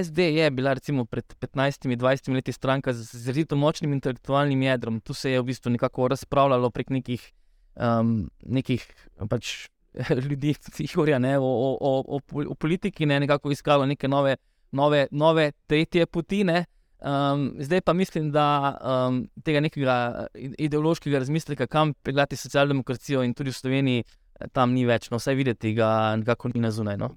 [0.02, 5.00] SD je bila recimo pred 15-20 leti stranka z izrazito močnim intelektualnim jedrom.
[5.00, 7.32] Tu se je v bistvu nekako razpravljalo prek nekih,
[7.76, 8.86] um, nekih
[9.28, 9.68] pač,
[10.28, 14.36] ljudi, Igorja, ne, o, o, o, o, o politiki, ne, nekako iskalo neke nove,
[14.74, 16.44] nove, nove tretje poti.
[16.44, 16.64] Ne.
[17.04, 23.34] Um, zdaj pa mislim, da um, tega nekega ide- ideološkega razmisleka, kam peljati socialdemokracijo in
[23.34, 24.04] tudi v Sloveniji,
[24.40, 26.96] eh, tam ni več, no, vsaj videti ga nekako ni na zunaj.
[26.96, 27.10] No.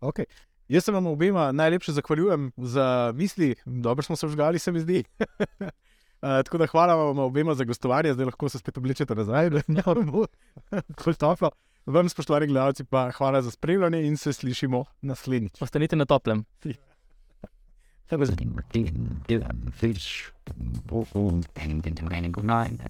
[0.00, 0.24] Okay.
[0.70, 5.04] Jaz se vam obema najlepše zahvaljujem za misli, dobro smo se vžgali, se mi zdi.
[5.20, 5.68] Uh,
[6.46, 9.82] tako da hvala vam obema za gostovanje, zdaj lahko se spet oblečete nazaj, da ne
[9.84, 10.24] bo
[10.96, 11.50] tako toplo.
[11.86, 15.62] Vam, spoštovani gledalci, pa hvala za spremljanje in se slišimo naslednjič.
[15.62, 16.44] Ostanite na toplem.
[18.08, 18.30] That was
[19.72, 20.32] fish.
[21.56, 22.80] And into good night.